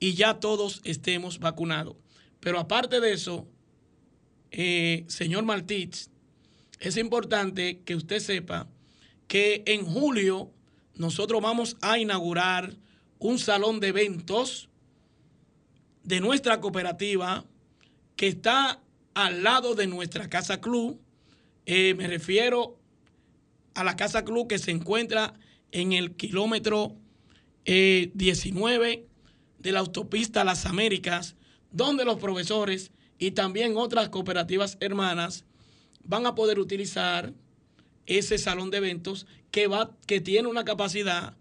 y 0.00 0.14
ya 0.14 0.40
todos 0.40 0.80
estemos 0.84 1.38
vacunados. 1.38 1.96
Pero 2.40 2.58
aparte 2.58 3.00
de 3.00 3.12
eso, 3.12 3.46
eh, 4.50 5.04
señor 5.08 5.44
Martínez, 5.44 6.10
es 6.80 6.96
importante 6.96 7.80
que 7.84 7.96
usted 7.96 8.20
sepa 8.20 8.68
que 9.26 9.62
en 9.66 9.84
julio 9.84 10.52
nosotros 10.94 11.42
vamos 11.42 11.76
a 11.80 11.98
inaugurar 11.98 12.76
un 13.18 13.38
salón 13.38 13.80
de 13.80 13.88
eventos 13.88 14.68
de 16.04 16.20
nuestra 16.20 16.60
cooperativa 16.60 17.44
que 18.16 18.28
está 18.28 18.80
al 19.14 19.42
lado 19.42 19.74
de 19.74 19.86
nuestra 19.86 20.28
casa 20.28 20.60
club. 20.60 21.00
Eh, 21.66 21.94
me 21.94 22.06
refiero 22.06 22.78
a 23.74 23.84
la 23.84 23.96
casa 23.96 24.24
club 24.24 24.48
que 24.48 24.58
se 24.58 24.70
encuentra 24.70 25.34
en 25.70 25.92
el 25.92 26.16
kilómetro 26.16 26.96
19 27.64 28.92
eh, 28.92 29.06
de 29.58 29.72
la 29.72 29.80
autopista 29.80 30.44
Las 30.44 30.66
Américas, 30.66 31.36
donde 31.70 32.04
los 32.04 32.18
profesores 32.18 32.90
y 33.18 33.32
también 33.32 33.76
otras 33.76 34.08
cooperativas 34.08 34.76
hermanas 34.80 35.44
van 36.04 36.26
a 36.26 36.34
poder 36.34 36.58
utilizar 36.58 37.32
ese 38.06 38.38
salón 38.38 38.70
de 38.70 38.78
eventos 38.78 39.26
que, 39.50 39.66
va, 39.66 39.90
que 40.06 40.20
tiene 40.20 40.48
una 40.48 40.64
capacidad 40.64 41.36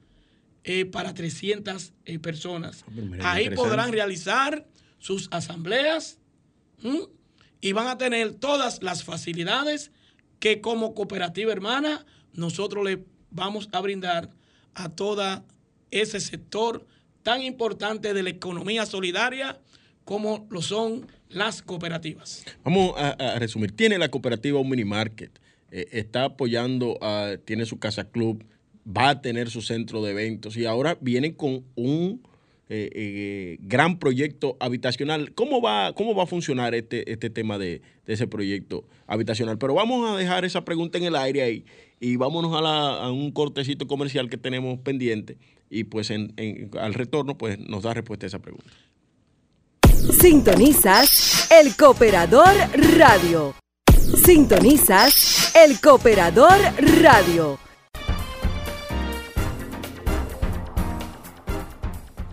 eh, 0.64 0.86
para 0.86 1.14
300 1.14 1.94
eh, 2.06 2.20
personas. 2.20 2.84
Ahí 3.22 3.50
podrán 3.52 3.92
realizar 3.92 4.68
sus 5.00 5.30
asambleas 5.32 6.20
y 7.62 7.72
van 7.72 7.88
a 7.88 7.98
tener 7.98 8.36
todas 8.36 8.84
las 8.84 9.04
facilidades 9.04 9.92
que 10.40 10.60
como 10.60 10.94
cooperativa 10.94 11.52
hermana 11.52 12.06
nosotros 12.34 12.84
le 12.84 13.06
vamos 13.32 13.70
a 13.72 13.80
brindar 13.80 14.30
a 14.74 14.90
todo 14.90 15.44
ese 15.92 16.20
sector 16.20 16.86
tan 17.28 17.42
importante 17.42 18.14
de 18.14 18.24
la 18.24 18.30
economía 18.30 18.86
solidaria 18.86 19.60
como 20.06 20.48
lo 20.50 20.62
son 20.62 21.08
las 21.28 21.62
cooperativas. 21.62 22.46
Vamos 22.64 22.94
a, 22.96 23.38
resumir. 23.38 23.74
Tiene 23.74 23.98
la 23.98 24.10
cooperativa 24.10 24.62
un 24.62 24.70
mini 24.70 24.86
market, 24.86 25.38
eh, 25.70 25.88
está 25.92 26.24
apoyando, 26.24 26.98
tiene 27.44 27.66
su 27.66 27.80
casa 27.80 28.10
club, 28.10 28.46
va 28.88 29.10
a 29.10 29.22
tener 29.22 29.50
su 29.50 29.62
centro 29.62 30.02
de 30.02 30.12
eventos 30.12 30.56
y 30.56 30.64
ahora 30.64 30.98
viene 31.02 31.36
con 31.36 31.66
un 31.76 32.26
eh, 32.70 32.90
eh, 32.94 33.58
gran 33.62 33.98
proyecto 33.98 34.58
habitacional. 34.60 35.34
¿Cómo 35.34 35.62
va, 35.62 35.94
cómo 35.94 36.14
va 36.14 36.24
a 36.24 36.26
funcionar 36.26 36.76
este, 36.76 37.10
este 37.12 37.30
tema 37.30 37.58
de, 37.58 37.82
ese 38.06 38.28
proyecto 38.28 38.84
habitacional? 39.08 39.58
Pero 39.58 39.74
vamos 39.74 40.10
a 40.10 40.18
dejar 40.18 40.44
esa 40.44 40.66
pregunta 40.66 40.98
en 40.98 41.06
el 41.06 41.16
aire 41.16 41.44
ahí 41.44 41.66
y 42.00 42.18
vámonos 42.18 42.52
a, 42.54 43.10
un 43.10 43.32
cortecito 43.32 43.88
comercial 43.88 44.30
que 44.30 44.38
tenemos 44.38 44.80
pendiente 44.80 45.38
y 45.70 45.86
pues 45.86 46.12
al 46.12 46.94
retorno 46.94 47.38
pues 47.38 47.58
nos 47.58 47.84
da 47.84 47.94
respuesta 47.94 48.26
a 48.26 48.28
esa 48.28 48.40
pregunta. 48.40 48.72
Sintonizas 50.20 51.50
El 51.52 51.76
Cooperador 51.76 52.54
Radio. 52.98 53.56
Sintonizas 54.26 55.54
El 55.56 55.80
Cooperador 55.80 56.58
Radio. 57.02 57.67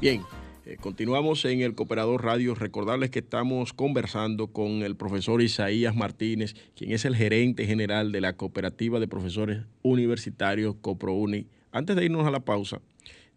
Bien, 0.04 0.20
eh, 0.66 0.76
continuamos 0.78 1.46
en 1.46 1.62
el 1.62 1.74
Cooperador 1.74 2.22
Radio. 2.22 2.54
Recordarles 2.54 3.08
que 3.08 3.20
estamos 3.20 3.72
conversando 3.72 4.48
con 4.48 4.82
el 4.82 4.96
profesor 4.96 5.40
Isaías 5.40 5.96
Martínez, 5.96 6.54
quien 6.76 6.92
es 6.92 7.06
el 7.06 7.16
gerente 7.16 7.64
general 7.64 8.12
de 8.12 8.20
la 8.20 8.36
Cooperativa 8.36 9.00
de 9.00 9.08
Profesores 9.08 9.62
Universitarios 9.80 10.76
CoproUni. 10.82 11.46
Antes 11.72 11.96
de 11.96 12.04
irnos 12.04 12.26
a 12.26 12.30
la 12.30 12.40
pausa, 12.40 12.82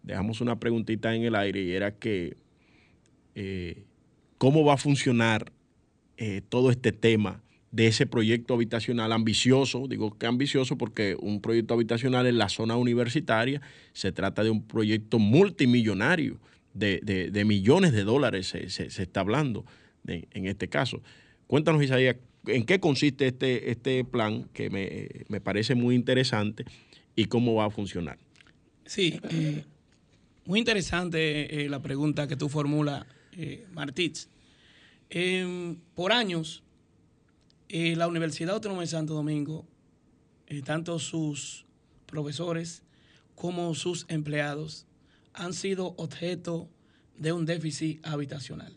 dejamos 0.03 0.41
una 0.41 0.59
preguntita 0.59 1.15
en 1.15 1.23
el 1.23 1.35
aire 1.35 1.61
y 1.61 1.71
era 1.71 1.95
que 1.95 2.35
eh, 3.35 3.85
cómo 4.37 4.65
va 4.65 4.73
a 4.73 4.77
funcionar 4.77 5.53
eh, 6.17 6.41
todo 6.49 6.69
este 6.69 6.91
tema 6.91 7.41
de 7.71 7.87
ese 7.87 8.07
proyecto 8.07 8.53
habitacional 8.53 9.13
ambicioso, 9.13 9.87
digo 9.87 10.17
que 10.17 10.25
ambicioso 10.25 10.77
porque 10.77 11.15
un 11.17 11.41
proyecto 11.41 11.75
habitacional 11.75 12.27
en 12.27 12.37
la 12.37 12.49
zona 12.49 12.75
universitaria 12.75 13.61
se 13.93 14.11
trata 14.11 14.43
de 14.43 14.49
un 14.49 14.67
proyecto 14.67 15.17
multimillonario 15.17 16.39
de, 16.77 17.43
millones 17.45 17.91
de 17.93 18.03
dólares 18.03 18.47
se, 18.47 18.85
está 18.85 19.21
hablando 19.21 19.65
en 20.05 20.45
este 20.47 20.67
caso. 20.67 21.01
Cuéntanos, 21.47 21.83
Isaías, 21.83 22.17
en 22.45 22.65
qué 22.65 22.79
consiste 22.79 23.27
este, 23.27 23.71
este 23.71 24.03
plan 24.03 24.49
que 24.53 24.69
me, 24.69 25.41
parece 25.41 25.75
muy 25.75 25.95
interesante 25.95 26.65
y 27.15 27.25
cómo 27.25 27.55
va 27.55 27.65
a 27.65 27.69
funcionar. 27.69 28.17
Sí, 28.85 29.19
eh, 29.31 29.63
muy 30.45 30.59
interesante 30.59 31.65
eh, 31.65 31.69
la 31.69 31.81
pregunta 31.81 32.27
que 32.27 32.37
tú 32.37 32.49
formulas, 32.49 33.05
eh. 33.37 33.65
Em, 35.09 35.77
por 35.95 36.11
años, 36.11 36.63
eh, 37.69 37.95
la 37.95 38.07
Universidad 38.07 38.55
Autónoma 38.55 38.81
de 38.81 38.87
Santo 38.87 39.13
Domingo, 39.13 39.65
tanto 40.63 40.99
sus 40.99 41.65
profesores 42.05 42.83
como 43.35 43.75
sus 43.75 44.05
empleados, 44.07 44.85
han 45.37 45.53
sido 45.53 45.93
objeto 45.97 46.69
de 47.17 47.31
un 47.31 47.45
déficit 47.45 48.05
habitacional. 48.05 48.75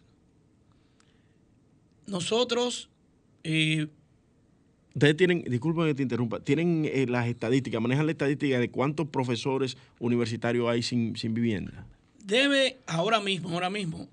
Nosotros... 2.07 2.91
Eh, 3.43 3.89
Ustedes 4.93 5.17
tienen, 5.17 5.43
disculpen 5.45 5.87
que 5.87 5.95
te 5.95 6.03
interrumpa, 6.03 6.41
tienen 6.41 6.85
eh, 6.85 7.07
las 7.09 7.29
estadísticas, 7.29 7.81
manejan 7.81 8.07
la 8.07 8.13
estadística 8.13 8.59
de 8.59 8.71
cuántos 8.71 9.07
profesores 9.09 9.77
universitarios 10.01 10.69
hay 10.69 10.83
sin, 10.83 11.15
vivienda. 11.33 11.87
Debe, 12.25 12.81
ahora 12.87 13.21
mismo, 13.21 13.51
ahora 13.51 13.71
mismo, 13.71 14.09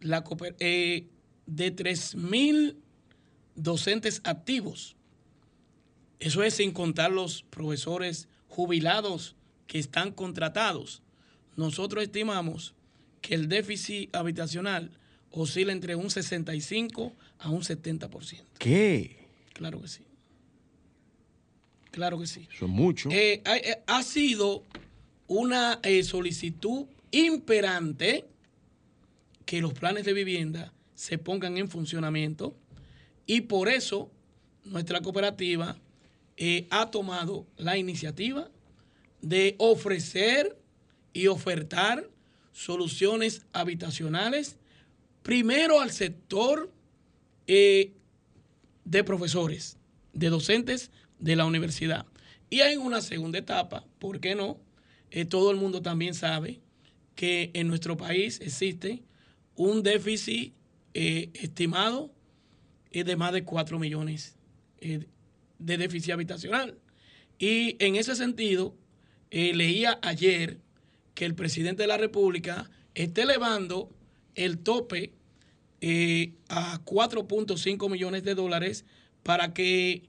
la, 0.00 0.24
eh, 0.58 1.06
de 1.46 1.76
3.000 1.76 2.74
docentes 3.54 4.20
activos, 4.24 4.96
eso 6.18 6.42
es 6.42 6.54
sin 6.54 6.72
contar 6.72 7.12
los 7.12 7.44
profesores 7.44 8.28
jubilados 8.48 9.36
que 9.68 9.78
están 9.78 10.10
contratados, 10.10 11.02
nosotros 11.56 12.02
estimamos 12.02 12.74
que 13.20 13.34
el 13.34 13.48
déficit 13.48 14.14
habitacional 14.14 14.90
oscila 15.30 15.72
entre 15.72 15.94
un 15.94 16.10
65 16.10 17.12
a 17.38 17.50
un 17.50 17.62
70%. 17.62 18.42
¿Qué? 18.58 19.16
Claro 19.52 19.80
que 19.80 19.88
sí. 19.88 20.04
Claro 21.90 22.18
que 22.18 22.26
sí. 22.26 22.48
Eso 22.52 22.66
es 22.66 22.70
mucho. 22.70 23.10
Eh, 23.10 23.42
eh, 23.44 23.82
ha, 23.86 24.02
sido 24.02 24.64
una 25.26 25.80
eh, 25.82 26.02
solicitud 26.02 26.86
imperante 27.10 28.26
que 29.44 29.60
los 29.60 29.72
planes 29.72 30.04
de 30.04 30.12
vivienda 30.12 30.72
se 30.94 31.18
pongan 31.18 31.56
en 31.56 31.68
funcionamiento 31.68 32.56
y 33.26 33.42
por 33.42 33.68
eso 33.68 34.10
nuestra 34.64 35.00
cooperativa 35.00 35.78
ha 36.70 36.90
tomado 36.90 37.46
la 37.58 37.76
iniciativa 37.76 38.48
de 39.20 39.56
ofrecer 39.58 40.56
y 41.12 41.26
ofertar 41.26 42.08
soluciones 42.52 43.46
habitacionales, 43.52 44.56
primero 45.22 45.80
al 45.80 45.90
sector 45.90 46.70
eh, 47.46 47.92
de 48.84 49.04
profesores, 49.04 49.78
de 50.12 50.28
docentes 50.28 50.90
de 51.18 51.36
la 51.36 51.46
universidad. 51.46 52.06
Y 52.48 52.60
en 52.60 52.80
una 52.80 53.00
segunda 53.00 53.38
etapa, 53.38 53.86
¿por 53.98 54.20
qué 54.20 54.34
no? 54.34 54.58
Eh, 55.10 55.24
todo 55.24 55.50
el 55.50 55.56
mundo 55.56 55.82
también 55.82 56.14
sabe 56.14 56.60
que 57.14 57.50
en 57.54 57.68
nuestro 57.68 57.96
país 57.96 58.40
existe 58.40 59.02
un 59.54 59.82
déficit 59.82 60.54
eh, 60.94 61.30
estimado 61.34 62.12
de 62.90 63.16
más 63.16 63.32
de 63.32 63.44
4 63.44 63.78
millones 63.78 64.36
de 64.80 65.76
déficit 65.76 66.12
habitacional. 66.12 66.76
Y 67.38 67.76
en 67.78 67.94
ese 67.94 68.16
sentido, 68.16 68.74
leía 69.30 70.00
ayer 70.02 70.58
que 71.20 71.26
el 71.26 71.34
presidente 71.34 71.82
de 71.82 71.86
la 71.86 71.98
República 71.98 72.70
está 72.94 73.24
elevando 73.24 73.90
el 74.36 74.56
tope 74.56 75.12
eh, 75.82 76.32
a 76.48 76.82
4.5 76.82 77.90
millones 77.90 78.24
de 78.24 78.34
dólares 78.34 78.86
para 79.22 79.52
que 79.52 80.08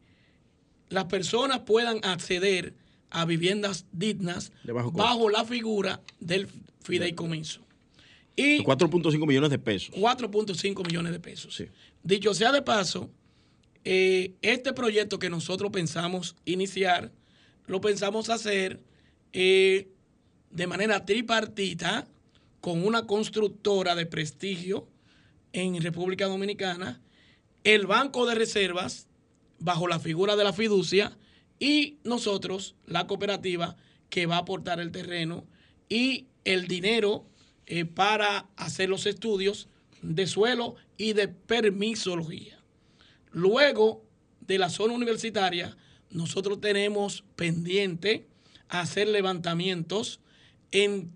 las 0.87 1.03
personas 1.07 1.59
puedan 1.59 1.99
acceder 2.05 2.75
a 3.09 3.25
viviendas 3.25 3.87
dignas 3.91 4.53
bajo, 4.93 5.29
la 5.29 5.43
figura 5.43 5.99
del 6.21 6.47
fideicomiso. 6.81 7.59
Y 8.37 8.63
4.5 8.63 9.27
millones 9.27 9.49
de 9.49 9.59
pesos. 9.59 9.93
4.5 9.93 10.87
millones 10.87 11.11
de 11.11 11.19
pesos. 11.19 11.61
Dicho 12.03 12.33
sea 12.33 12.53
de 12.53 12.61
paso, 12.61 13.09
eh, 13.83 14.31
este 14.41 14.71
proyecto 14.71 15.19
que 15.19 15.29
nosotros 15.29 15.71
pensamos 15.71 16.37
iniciar, 16.45 17.11
lo 17.67 17.81
pensamos 17.81 18.29
hacer 18.29 18.79
eh, 19.33 19.90
de 20.51 20.67
manera 20.67 21.05
tripartita 21.05 22.07
con 22.59 22.85
una 22.85 23.07
constructora 23.07 23.95
de 23.95 24.05
prestigio 24.05 24.87
en 25.53 25.81
República 25.81 26.27
Dominicana, 26.27 27.01
el 27.63 27.87
Banco 27.87 28.25
de 28.25 28.35
Reservas, 28.35 29.07
bajo 29.59 29.87
la 29.87 29.99
figura 29.99 30.35
de 30.35 30.43
la 30.43 30.53
fiducia, 30.53 31.17
y 31.59 31.97
nosotros, 32.03 32.75
la 32.85 33.07
cooperativa, 33.07 33.75
que 34.09 34.25
va 34.25 34.37
a 34.37 34.39
aportar 34.39 34.79
el 34.79 34.91
terreno 34.91 35.45
y 35.89 36.27
el 36.43 36.67
dinero 36.67 37.25
eh, 37.67 37.85
para 37.85 38.47
hacer 38.55 38.89
los 38.89 39.05
estudios 39.05 39.67
de 40.01 40.27
suelo 40.27 40.75
y 40.97 41.13
de 41.13 41.27
permisología. 41.27 42.59
Luego 43.31 44.03
de 44.41 44.57
la 44.57 44.69
zona 44.69 44.93
universitaria, 44.93 45.77
nosotros 46.09 46.59
tenemos 46.59 47.23
pendiente 47.35 48.27
hacer 48.67 49.07
levantamientos 49.07 50.20
en 50.71 51.11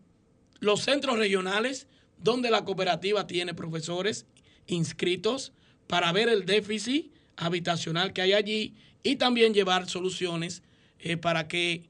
los 0.60 0.82
centros 0.82 1.18
regionales 1.18 1.88
donde 2.18 2.50
la 2.50 2.66
cooperativa 2.66 3.28
tiene 3.28 3.54
profesores 3.54 4.26
inscritos 4.68 5.54
para 5.88 6.12
ver 6.12 6.30
el 6.30 6.46
déficit 6.46 7.12
habitacional 7.38 8.14
que 8.14 8.22
hay 8.22 8.34
allí 8.34 8.76
y 9.04 9.18
también 9.18 9.54
llevar 9.54 9.88
soluciones 9.88 10.64
eh, 11.00 11.18
para 11.18 11.48
que 11.48 11.84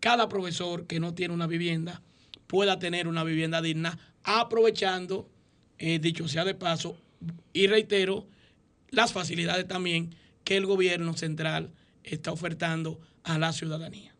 cada 0.00 0.28
profesor 0.28 0.86
que 0.86 1.00
no 1.00 1.14
tiene 1.14 1.34
una 1.34 1.46
vivienda 1.46 2.02
pueda 2.46 2.78
tener 2.78 3.08
una 3.08 3.24
vivienda 3.24 3.62
digna, 3.62 3.98
aprovechando, 4.24 5.28
eh, 5.78 5.98
dicho 5.98 6.28
sea 6.28 6.44
de 6.44 6.54
paso, 6.54 6.98
y 7.52 7.66
reitero, 7.66 8.26
las 8.90 9.12
facilidades 9.12 9.66
también 9.66 10.14
que 10.44 10.56
el 10.56 10.66
gobierno 10.66 11.16
central 11.16 11.72
está 12.04 12.30
ofertando 12.30 13.00
a 13.24 13.38
la 13.38 13.52
ciudadanía. 13.52 14.11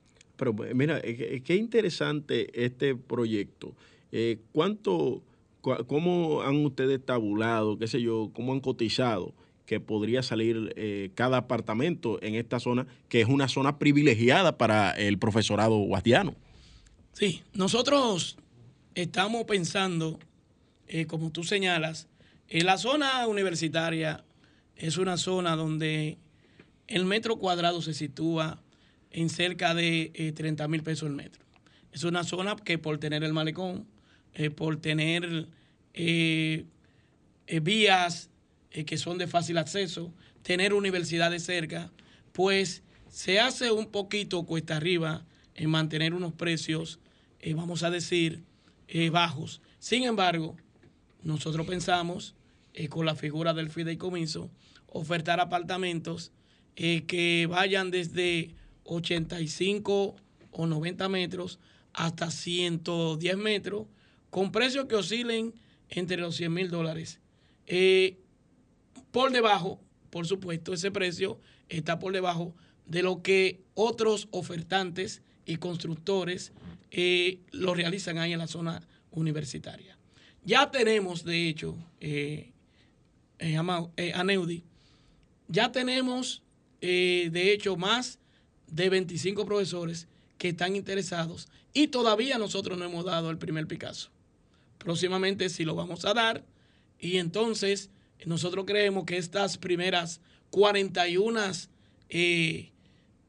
Pero 0.43 0.55
mira, 0.74 1.01
qué 1.01 1.55
interesante 1.55 2.64
este 2.64 2.97
proyecto. 2.97 3.76
Eh, 4.11 4.40
¿Cuánto, 4.51 5.22
cómo 5.61 6.43
han 6.43 6.66
ustedes 6.66 7.01
tabulado, 7.05 7.78
qué 7.78 7.86
sé 7.86 8.03
yo, 8.03 8.32
cómo 8.34 8.53
han 8.53 8.59
cotizado 8.59 9.34
que 9.66 9.78
podría 9.78 10.24
salir 10.24 10.72
eh, 10.74 11.11
cada 11.14 11.36
apartamento 11.36 12.20
en 12.24 12.34
esta 12.34 12.59
zona, 12.59 12.88
que 13.09 13.20
es 13.20 13.28
una 13.28 13.47
zona 13.47 13.78
privilegiada 13.78 14.59
para 14.59 14.90
el 14.90 15.16
profesorado 15.16 15.76
guastiano? 15.76 16.34
Sí, 17.12 17.43
nosotros 17.55 18.36
estamos 18.97 19.45
pensando, 19.45 20.18
eh, 20.88 21.07
como 21.07 21.30
tú 21.30 21.45
señalas, 21.45 22.09
la 22.51 22.78
zona 22.78 23.28
universitaria 23.28 24.24
es 24.74 24.97
una 24.97 25.18
zona 25.18 25.55
donde 25.55 26.18
el 26.88 27.05
metro 27.05 27.36
cuadrado 27.36 27.80
se 27.80 27.95
sitúa 27.95 28.61
en 29.12 29.28
cerca 29.28 29.74
de 29.74 30.32
30 30.34 30.66
mil 30.68 30.82
pesos 30.82 31.08
el 31.08 31.14
metro. 31.14 31.42
Es 31.92 32.04
una 32.04 32.24
zona 32.24 32.56
que 32.56 32.78
por 32.78 32.98
tener 32.98 33.22
el 33.22 33.34
malecón, 33.34 33.86
eh, 34.34 34.50
por 34.50 34.80
tener 34.80 35.48
eh, 35.92 36.64
eh, 37.46 37.60
vías 37.60 38.30
que 38.70 38.96
son 38.96 39.18
de 39.18 39.26
fácil 39.26 39.58
acceso, 39.58 40.14
tener 40.42 40.72
universidades 40.72 41.44
cerca, 41.44 41.92
pues 42.32 42.82
se 43.10 43.38
hace 43.38 43.70
un 43.70 43.90
poquito 43.90 44.44
cuesta 44.44 44.78
arriba 44.78 45.26
en 45.54 45.68
mantener 45.68 46.14
unos 46.14 46.32
precios, 46.32 46.98
vamos 47.54 47.82
a 47.82 47.90
decir, 47.90 48.42
bajos. 49.10 49.60
Sin 49.78 50.04
embargo, 50.04 50.56
nosotros 51.22 51.66
pensamos, 51.66 52.34
con 52.88 53.04
la 53.04 53.14
figura 53.14 53.52
del 53.52 53.68
fideicomiso, 53.68 54.50
ofertar 54.86 55.38
apartamentos 55.38 56.32
que 56.74 57.46
vayan 57.50 57.90
desde 57.90 58.54
85 58.85 60.16
o 60.51 60.66
90 60.66 61.09
metros 61.09 61.59
hasta 61.93 62.30
110 62.30 63.37
metros 63.37 63.87
con 64.30 64.53
precios 64.53 64.87
que 64.87 64.97
oscilen 64.97 65.55
entre 65.89 66.16
los 66.16 66.37
100 66.37 66.53
mil 66.53 66.70
dólares. 66.70 67.20
Eh, 67.66 68.18
por 69.11 69.30
debajo, 69.30 69.80
por 70.11 70.26
supuesto, 70.26 70.72
ese 70.72 70.91
precio 70.91 71.39
está 71.68 71.99
por 71.99 72.12
debajo 72.12 72.55
de 72.87 73.03
lo 73.03 73.22
que 73.22 73.61
otros 73.74 74.28
ofertantes 74.30 75.22
y 75.45 75.57
constructores 75.57 76.53
eh, 76.91 77.41
lo 77.51 77.74
realizan 77.74 78.18
ahí 78.18 78.33
en 78.33 78.39
la 78.39 78.47
zona 78.47 78.87
universitaria. 79.11 79.99
Ya 80.45 80.70
tenemos, 80.70 81.24
de 81.24 81.49
hecho, 81.49 81.76
eh, 82.01 82.53
eh 83.39 83.57
Aneudi, 84.14 84.64
ya 85.49 85.70
tenemos, 85.70 86.43
de 86.80 87.53
hecho, 87.53 87.76
más 87.76 88.18
de 88.72 88.88
25 88.88 89.46
profesores 89.46 90.08
que 90.38 90.48
están 90.48 90.74
interesados 90.74 91.48
y 91.72 91.86
todavía 91.86 92.38
nosotros 92.38 92.76
no 92.76 92.84
hemos 92.84 93.04
dado 93.04 93.30
el 93.30 93.38
primer 93.38 93.68
Picasso 93.68 94.10
próximamente 94.82 95.48
sí 95.48 95.64
lo 95.64 95.74
vamos 95.74 96.04
a 96.04 96.14
dar. 96.14 96.44
Y 96.98 97.18
entonces 97.18 97.90
nosotros 98.26 98.64
creemos 98.66 99.04
que 99.04 99.16
estas 99.16 99.58
primeras 99.58 100.20
41 100.50 101.40
eh, 102.08 102.70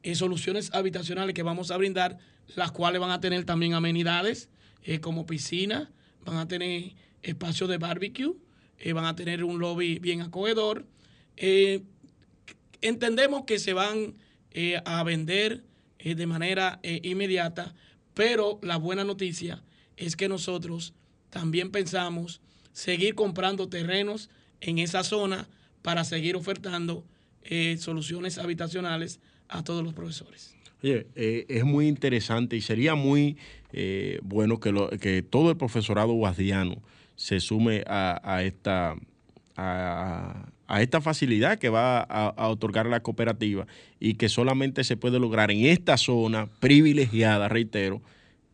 eh, 0.02 0.14
soluciones 0.14 0.72
habitacionales 0.74 1.34
que 1.34 1.42
vamos 1.42 1.70
a 1.70 1.76
brindar, 1.76 2.18
las 2.56 2.72
cuales 2.72 3.00
van 3.00 3.10
a 3.10 3.20
tener 3.20 3.44
también 3.44 3.74
amenidades 3.74 4.48
eh, 4.82 5.00
como 5.00 5.26
piscina, 5.26 5.90
van 6.24 6.36
a 6.36 6.48
tener 6.48 6.92
espacio 7.22 7.66
de 7.66 7.78
barbecue, 7.78 8.34
van 8.92 9.06
a 9.06 9.16
tener 9.16 9.44
un 9.44 9.58
lobby 9.58 9.98
bien 9.98 10.20
acogedor. 10.20 10.84
entendemos 12.82 13.44
que 13.46 13.58
se 13.58 13.72
van 13.72 14.14
a 14.84 15.02
vender 15.02 15.64
de 15.98 16.26
manera 16.26 16.80
inmediata, 16.82 17.74
pero 18.14 18.58
la 18.62 18.76
buena 18.76 19.04
noticia 19.04 19.62
es 19.96 20.16
que 20.16 20.28
nosotros 20.28 20.94
también 21.30 21.70
pensamos 21.70 22.40
seguir 22.72 23.14
comprando 23.14 23.68
terrenos 23.68 24.30
en 24.60 24.78
esa 24.78 25.02
zona 25.02 25.48
para 25.82 26.04
seguir 26.04 26.36
ofertando 26.36 27.04
eh, 27.42 27.76
soluciones 27.78 28.38
habitacionales 28.38 29.20
a 29.48 29.62
todos 29.62 29.84
los 29.84 29.94
profesores. 29.94 30.54
Oye, 30.82 31.06
eh, 31.14 31.46
es 31.48 31.64
muy 31.64 31.88
interesante 31.88 32.56
y 32.56 32.60
sería 32.60 32.94
muy 32.94 33.36
eh, 33.72 34.18
bueno 34.22 34.60
que, 34.60 34.98
que 35.00 35.22
todo 35.22 35.50
el 35.50 35.56
profesorado 35.56 36.12
guasdiano 36.12 36.82
se 37.16 37.40
sume 37.40 37.84
a, 37.86 38.42
esta, 38.42 38.96
a, 39.56 40.48
esta 40.68 41.00
facilidad 41.00 41.58
que 41.58 41.68
va 41.68 42.00
a, 42.00 42.48
otorgar 42.48 42.86
la 42.86 43.00
cooperativa 43.00 43.66
y 44.00 44.14
que 44.14 44.28
solamente 44.28 44.84
se 44.84 44.96
puede 44.96 45.18
lograr 45.18 45.50
en 45.50 45.66
esta 45.66 45.96
zona 45.96 46.48
privilegiada, 46.60 47.48
reitero, 47.48 48.02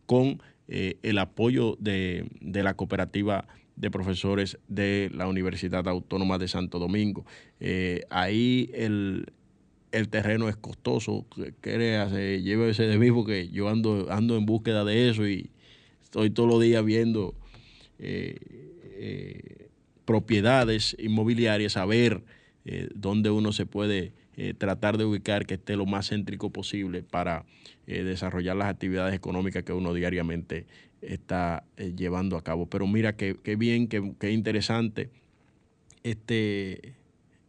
con 0.07 0.43
eh, 0.69 0.99
el 1.03 1.19
apoyo 1.19 1.77
de, 1.81 2.27
la 2.41 2.75
cooperativa 2.75 3.47
de 3.77 3.91
profesores 3.91 4.59
de 4.69 5.11
la 5.15 5.29
Universidad 5.29 5.87
Autónoma 5.89 6.39
de 6.39 6.49
Santo 6.49 6.79
Domingo. 6.79 7.25
Eh, 7.61 8.03
ahí 8.11 8.71
el, 8.75 9.27
terreno 10.11 10.49
es 10.49 10.57
costoso, 10.57 11.27
créase, 11.61 12.43
llévese 12.43 12.85
de 12.85 12.99
mí 12.99 13.11
porque 13.11 13.49
yo 13.49 13.69
ando, 13.69 14.07
ando 14.11 14.37
en 14.37 14.47
búsqueda 14.47 14.85
de 14.85 15.11
eso 15.11 15.27
y 15.27 15.51
estoy 16.03 16.31
todos 16.31 16.49
los 16.49 16.61
días 16.61 16.85
viendo 16.85 17.35
eh, 17.99 19.70
propiedades 20.11 20.97
inmobiliarias, 20.99 21.77
a 21.77 21.87
ver 21.87 22.25
dónde 22.95 23.31
uno 23.31 23.53
se 23.53 23.65
puede 23.65 24.13
tratar 24.59 24.99
de 24.99 25.05
ubicar 25.05 25.47
que 25.47 25.55
esté 25.55 25.77
lo 25.77 25.87
más 25.87 26.09
céntrico 26.09 26.51
posible 26.51 27.05
para 27.05 27.45
eh, 27.91 28.05
desarrollar 28.05 28.55
las 28.55 28.69
actividades 28.69 29.13
económicas 29.17 29.65
que 29.65 29.73
uno 29.73 29.93
diariamente 29.93 30.65
está 31.03 31.65
eh, 31.77 31.93
llevando 31.97 32.37
a 32.37 32.45
cabo. 32.45 32.67
Pero 32.67 32.87
mira 32.87 33.17
qué, 33.17 33.35
bien, 33.57 33.89
qué, 33.89 34.31
interesante 34.31 35.11
este, 36.05 36.95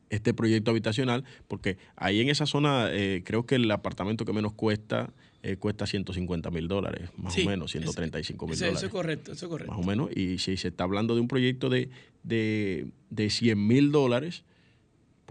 este 0.09 0.33
proyecto 0.33 0.71
habitacional, 0.71 1.25
porque 1.47 1.77
ahí 1.95 2.21
en 2.21 2.29
esa 2.29 2.47
zona 2.47 2.87
eh, 2.91 3.21
creo 3.23 3.45
que 3.45 3.53
el 3.53 3.69
apartamento 3.69 4.25
que 4.25 4.33
menos 4.33 4.53
cuesta 4.53 5.13
cuesta 5.59 5.87
150 5.87 6.51
mil 6.51 6.67
dólares, 6.67 7.09
más 7.17 7.37
o 7.37 7.45
menos, 7.45 7.71
135 7.71 8.47
mil 8.47 8.55
dólares. 8.55 8.77
Eso 8.77 8.85
es 8.85 8.91
correcto, 8.91 9.31
eso 9.31 9.45
es 9.45 9.49
correcto. 9.49 9.73
Más 9.73 9.83
o 9.83 9.87
menos, 9.87 10.09
y 10.15 10.37
si 10.37 10.55
se 10.57 10.67
está 10.67 10.83
hablando 10.83 11.15
de 11.15 11.21
un 11.21 11.27
proyecto 11.27 11.69
de, 11.69 11.89
de, 12.23 12.87
de 13.09 13.29
100 13.29 13.67
mil 13.67 13.91
dólares, 13.91 14.43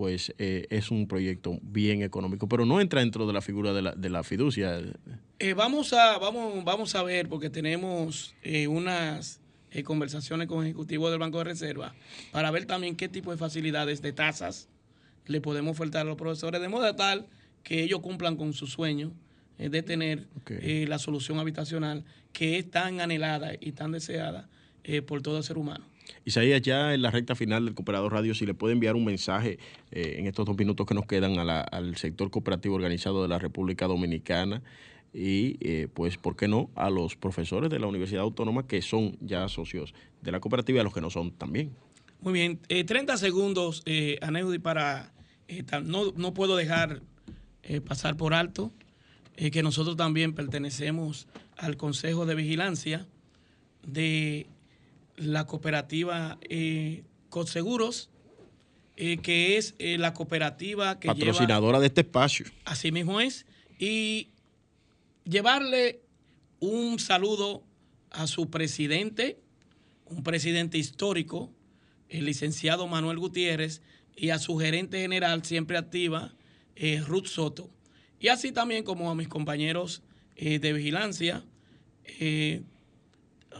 pues 0.00 0.32
eh, 0.38 0.66
es 0.70 0.90
un 0.90 1.06
proyecto 1.06 1.58
bien 1.60 2.02
económico, 2.02 2.48
pero 2.48 2.64
no 2.64 2.80
entra 2.80 3.00
dentro 3.00 3.26
de 3.26 3.34
la 3.34 3.42
figura 3.42 3.74
de 3.74 3.82
la, 3.82 3.92
de 3.92 4.08
la 4.08 4.22
fiducia. 4.22 4.80
Eh, 5.38 5.52
vamos, 5.52 5.92
a, 5.92 6.16
vamos, 6.16 6.64
vamos 6.64 6.94
a 6.94 7.02
ver, 7.02 7.28
porque 7.28 7.50
tenemos 7.50 8.34
eh, 8.42 8.66
unas 8.66 9.42
conversaciones 9.84 10.48
con 10.48 10.64
ejecutivos 10.64 11.10
del 11.10 11.20
Banco 11.20 11.36
de 11.36 11.44
Reserva 11.44 11.94
para 12.32 12.50
ver 12.50 12.64
también 12.64 12.96
qué 12.96 13.10
tipo 13.10 13.30
de 13.30 13.36
facilidades 13.36 14.00
de 14.00 14.14
tasas 14.14 14.70
le 15.26 15.42
podemos 15.42 15.72
ofertar 15.72 16.06
a 16.06 16.08
los 16.08 16.16
profesores, 16.16 16.62
de 16.62 16.68
modo 16.68 16.96
tal 16.96 17.26
que 17.62 17.82
ellos 17.82 18.00
cumplan 18.00 18.36
con 18.36 18.54
su 18.54 18.66
sueño 18.66 19.12
de 19.60 19.82
tener 19.82 20.26
la 20.88 20.98
solución 20.98 21.38
habitacional 21.38 22.04
que 22.32 22.58
es 22.58 22.70
tan 22.70 23.00
anhelada 23.00 23.52
y 23.60 23.72
tan 23.72 23.92
deseada 23.92 24.48
por 25.06 25.22
todo 25.22 25.42
ser 25.42 25.58
humano. 25.58 25.84
Isaías, 26.24 26.62
ya 26.62 26.94
en 26.94 27.02
la 27.02 27.10
recta 27.10 27.34
final 27.34 27.64
del 27.64 27.74
Cooperador 27.74 28.12
Radio, 28.12 28.34
si 28.34 28.46
le 28.46 28.54
puede 28.54 28.74
enviar 28.74 28.96
un 28.96 29.04
mensaje 29.04 29.58
eh, 29.90 30.16
en 30.18 30.26
estos 30.26 30.46
dos 30.46 30.56
minutos 30.56 30.86
que 30.86 30.94
nos 30.94 31.06
quedan 31.06 31.38
al 31.38 31.96
sector 31.96 32.30
cooperativo 32.30 32.74
organizado 32.74 33.22
de 33.22 33.28
la 33.28 33.38
República 33.38 33.86
Dominicana 33.86 34.62
y, 35.12 35.56
eh, 35.60 35.88
pues, 35.92 36.18
¿por 36.18 36.36
qué 36.36 36.46
no?, 36.46 36.70
a 36.74 36.90
los 36.90 37.16
profesores 37.16 37.70
de 37.70 37.78
la 37.78 37.86
Universidad 37.86 38.22
Autónoma 38.22 38.66
que 38.66 38.82
son 38.82 39.16
ya 39.20 39.48
socios 39.48 39.94
de 40.22 40.32
la 40.32 40.40
cooperativa 40.40 40.78
y 40.78 40.80
a 40.80 40.84
los 40.84 40.94
que 40.94 41.00
no 41.00 41.10
son 41.10 41.32
también. 41.32 41.72
Muy 42.20 42.34
bien, 42.34 42.58
30 42.68 43.14
eh, 43.14 43.16
segundos, 43.16 43.82
Aneudi, 44.20 44.58
para... 44.58 45.12
no, 45.82 46.12
no 46.16 46.34
puedo 46.34 46.56
dejar 46.56 47.02
pasar 47.86 48.16
por 48.16 48.34
alto 48.34 48.72
que 49.48 49.62
nosotros 49.62 49.96
también 49.96 50.34
pertenecemos 50.34 51.26
al 51.56 51.78
Consejo 51.78 52.26
de 52.26 52.34
Vigilancia 52.34 53.06
de 53.86 54.46
la 55.16 55.46
cooperativa 55.46 56.38
eh, 56.42 57.04
Seguros, 57.46 58.10
eh, 58.96 59.16
que 59.18 59.56
es 59.56 59.74
eh, 59.78 59.96
la 59.96 60.12
cooperativa 60.12 60.98
que 60.98 61.08
patrocinadora 61.08 61.80
de 61.80 61.86
este 61.86 62.02
espacio. 62.02 62.46
Así 62.66 62.92
mismo 62.92 63.20
es. 63.20 63.46
Y 63.78 64.28
llevarle 65.24 66.02
un 66.58 66.98
saludo 66.98 67.62
a 68.10 68.26
su 68.26 68.50
presidente, 68.50 69.38
un 70.04 70.22
presidente 70.22 70.76
histórico, 70.76 71.50
el 72.10 72.26
licenciado 72.26 72.86
Manuel 72.88 73.18
Gutiérrez, 73.18 73.80
y 74.16 74.30
a 74.30 74.38
su 74.38 74.58
gerente 74.58 75.00
general, 75.00 75.44
siempre 75.44 75.78
activa, 75.78 76.34
eh, 76.76 77.02
Ruth 77.06 77.26
Soto. 77.26 77.70
Y 78.20 78.28
así 78.28 78.52
también 78.52 78.84
como 78.84 79.10
a 79.10 79.14
mis 79.14 79.28
compañeros 79.28 80.02
de 80.36 80.72
vigilancia, 80.72 81.42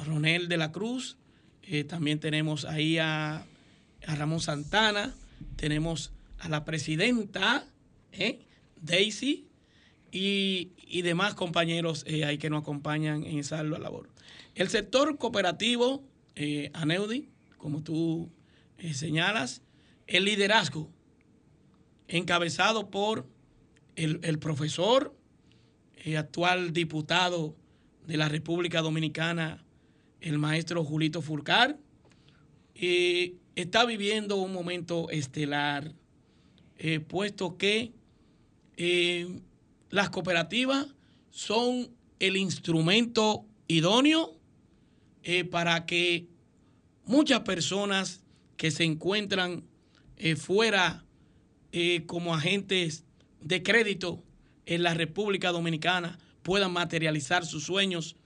Ronel 0.04 0.48
de 0.48 0.56
la 0.56 0.72
Cruz, 0.72 1.16
eh, 1.62 1.84
también 1.84 2.20
tenemos 2.20 2.64
ahí 2.64 2.98
a, 2.98 3.46
Ramón 4.02 4.40
Santana, 4.40 5.14
tenemos 5.56 6.10
a 6.38 6.48
la 6.48 6.64
presidenta 6.64 7.66
¿eh? 8.12 8.40
Daisy 8.80 9.46
y, 10.10 11.02
demás 11.02 11.34
compañeros 11.34 12.02
eh, 12.06 12.24
ahí 12.24 12.38
que 12.38 12.50
nos 12.50 12.62
acompañan 12.62 13.24
en 13.24 13.38
esa 13.38 13.62
labor. 13.62 14.08
El 14.54 14.68
sector 14.68 15.16
cooperativo, 15.18 16.02
Aneudi, 16.72 17.28
como 17.58 17.82
tú 17.82 18.32
señalas, 18.94 19.62
el 20.06 20.24
liderazgo 20.24 20.90
encabezado 22.08 22.90
por 22.90 23.28
el, 24.04 24.20
el 24.22 24.38
profesor, 24.38 25.14
actual 26.16 26.72
diputado 26.72 27.54
de 28.06 28.16
la 28.16 28.28
República 28.28 28.80
Dominicana, 28.80 29.62
el 30.20 30.38
maestro 30.38 30.84
Julito 30.84 31.22
Furcar, 31.22 31.78
eh, 32.74 33.34
está 33.56 33.84
viviendo 33.84 34.36
un 34.36 34.52
momento 34.52 35.10
estelar, 35.10 35.92
eh, 36.78 37.00
puesto 37.00 37.56
que 37.56 37.92
eh, 38.76 39.40
las 39.90 40.10
cooperativas 40.10 40.86
son 41.30 41.90
el 42.18 42.36
instrumento 42.36 43.44
idóneo 43.68 44.36
para 45.50 45.84
que 45.84 46.26
muchas 47.04 47.40
personas 47.40 48.22
que 48.56 48.70
se 48.70 48.84
encuentran 48.84 49.64
fuera 50.36 51.04
como 52.06 52.34
agentes 52.34 53.04
de 53.40 53.62
crédito 53.62 54.22
en 54.66 54.82
la 54.82 54.94
República 54.94 55.50
Dominicana 55.50 56.18
puedan 56.42 56.72
materializar 56.72 57.44
sus 57.44 57.64
sueños 57.64 58.16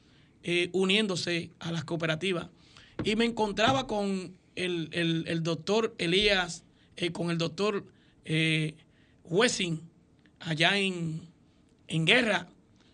eh, 0.42 0.68
uniéndose 0.72 1.50
a 1.58 1.72
las 1.72 1.84
cooperativas. 1.84 2.48
Y 3.02 3.16
me 3.16 3.24
encontraba 3.24 3.86
con 3.86 4.36
el, 4.54 5.40
doctor 5.42 5.94
Elías, 5.98 6.64
eh, 6.96 7.10
con 7.12 7.30
el 7.30 7.38
doctor 7.38 7.86
eh, 8.24 8.74
Wessing, 9.24 9.80
allá 10.40 10.78
en, 10.78 11.28
Guerra, 11.88 12.48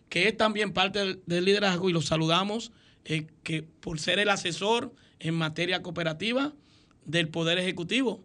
que 0.09 0.27
es 0.27 0.37
también 0.37 0.73
parte 0.73 1.17
del, 1.25 1.45
liderazgo 1.45 1.89
y 1.89 1.93
lo 1.93 2.01
saludamos, 2.01 2.71
que 3.03 3.63
por 3.81 3.99
ser 3.99 4.19
el 4.19 4.29
asesor 4.29 4.93
en 5.19 5.33
materia 5.35 5.81
cooperativa 5.81 6.53
del 7.05 7.27
Poder 7.29 7.57
Ejecutivo. 7.57 8.23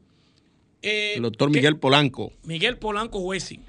el 0.83 1.23
doctor 1.23 1.51
Miguel 1.51 1.79
Polanco. 1.79 2.33
Miguel 2.45 2.79
Polanco 2.79 3.19
Wessing. 3.19 3.65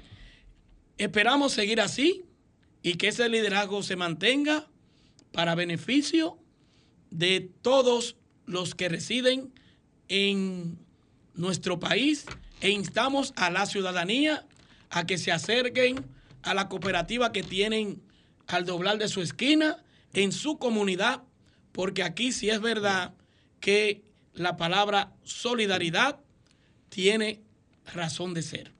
Esperamos 0.98 1.52
seguir 1.52 1.80
así 1.80 2.24
y 2.82 2.94
que 2.94 3.08
ese 3.08 3.28
liderazgo 3.28 3.82
se 3.82 3.96
mantenga 3.96 4.68
para 5.32 5.54
beneficio 5.54 6.38
de 7.10 7.52
todos 7.62 8.16
los 8.46 8.74
que 8.74 8.88
residen 8.88 9.52
en 10.08 10.78
nuestro 11.34 11.78
país 11.78 12.26
e 12.60 12.70
instamos 12.70 13.32
a 13.36 13.50
la 13.50 13.66
ciudadanía 13.66 14.46
a 14.90 15.06
que 15.06 15.18
se 15.18 15.30
acerquen 15.30 16.04
a 16.42 16.54
la 16.54 16.68
cooperativa 16.68 17.30
que 17.30 17.42
tienen 17.42 18.02
al 18.48 18.64
doblar 18.64 18.98
de 18.98 19.08
su 19.08 19.22
esquina 19.22 19.84
en 20.14 20.32
su 20.32 20.58
comunidad, 20.58 21.22
porque 21.72 22.02
aquí 22.02 22.32
sí 22.32 22.50
es 22.50 22.60
verdad 22.60 23.14
que 23.60 24.02
la 24.34 24.56
palabra 24.56 25.12
solidaridad 25.22 26.18
tiene 26.88 27.42
razón 27.92 28.34
de 28.34 28.42
ser. 28.42 28.77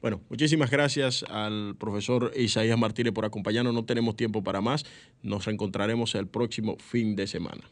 Bueno, 0.00 0.20
muchísimas 0.30 0.70
gracias 0.70 1.24
al 1.24 1.76
profesor 1.76 2.32
Isaías 2.36 2.78
Martínez 2.78 3.12
por 3.12 3.24
acompañarnos. 3.24 3.74
No 3.74 3.84
tenemos 3.84 4.16
tiempo 4.16 4.42
para 4.42 4.60
más. 4.60 4.84
Nos 5.22 5.44
reencontraremos 5.44 6.14
el 6.14 6.26
próximo 6.26 6.76
fin 6.78 7.16
de 7.16 7.26
semana. 7.26 7.70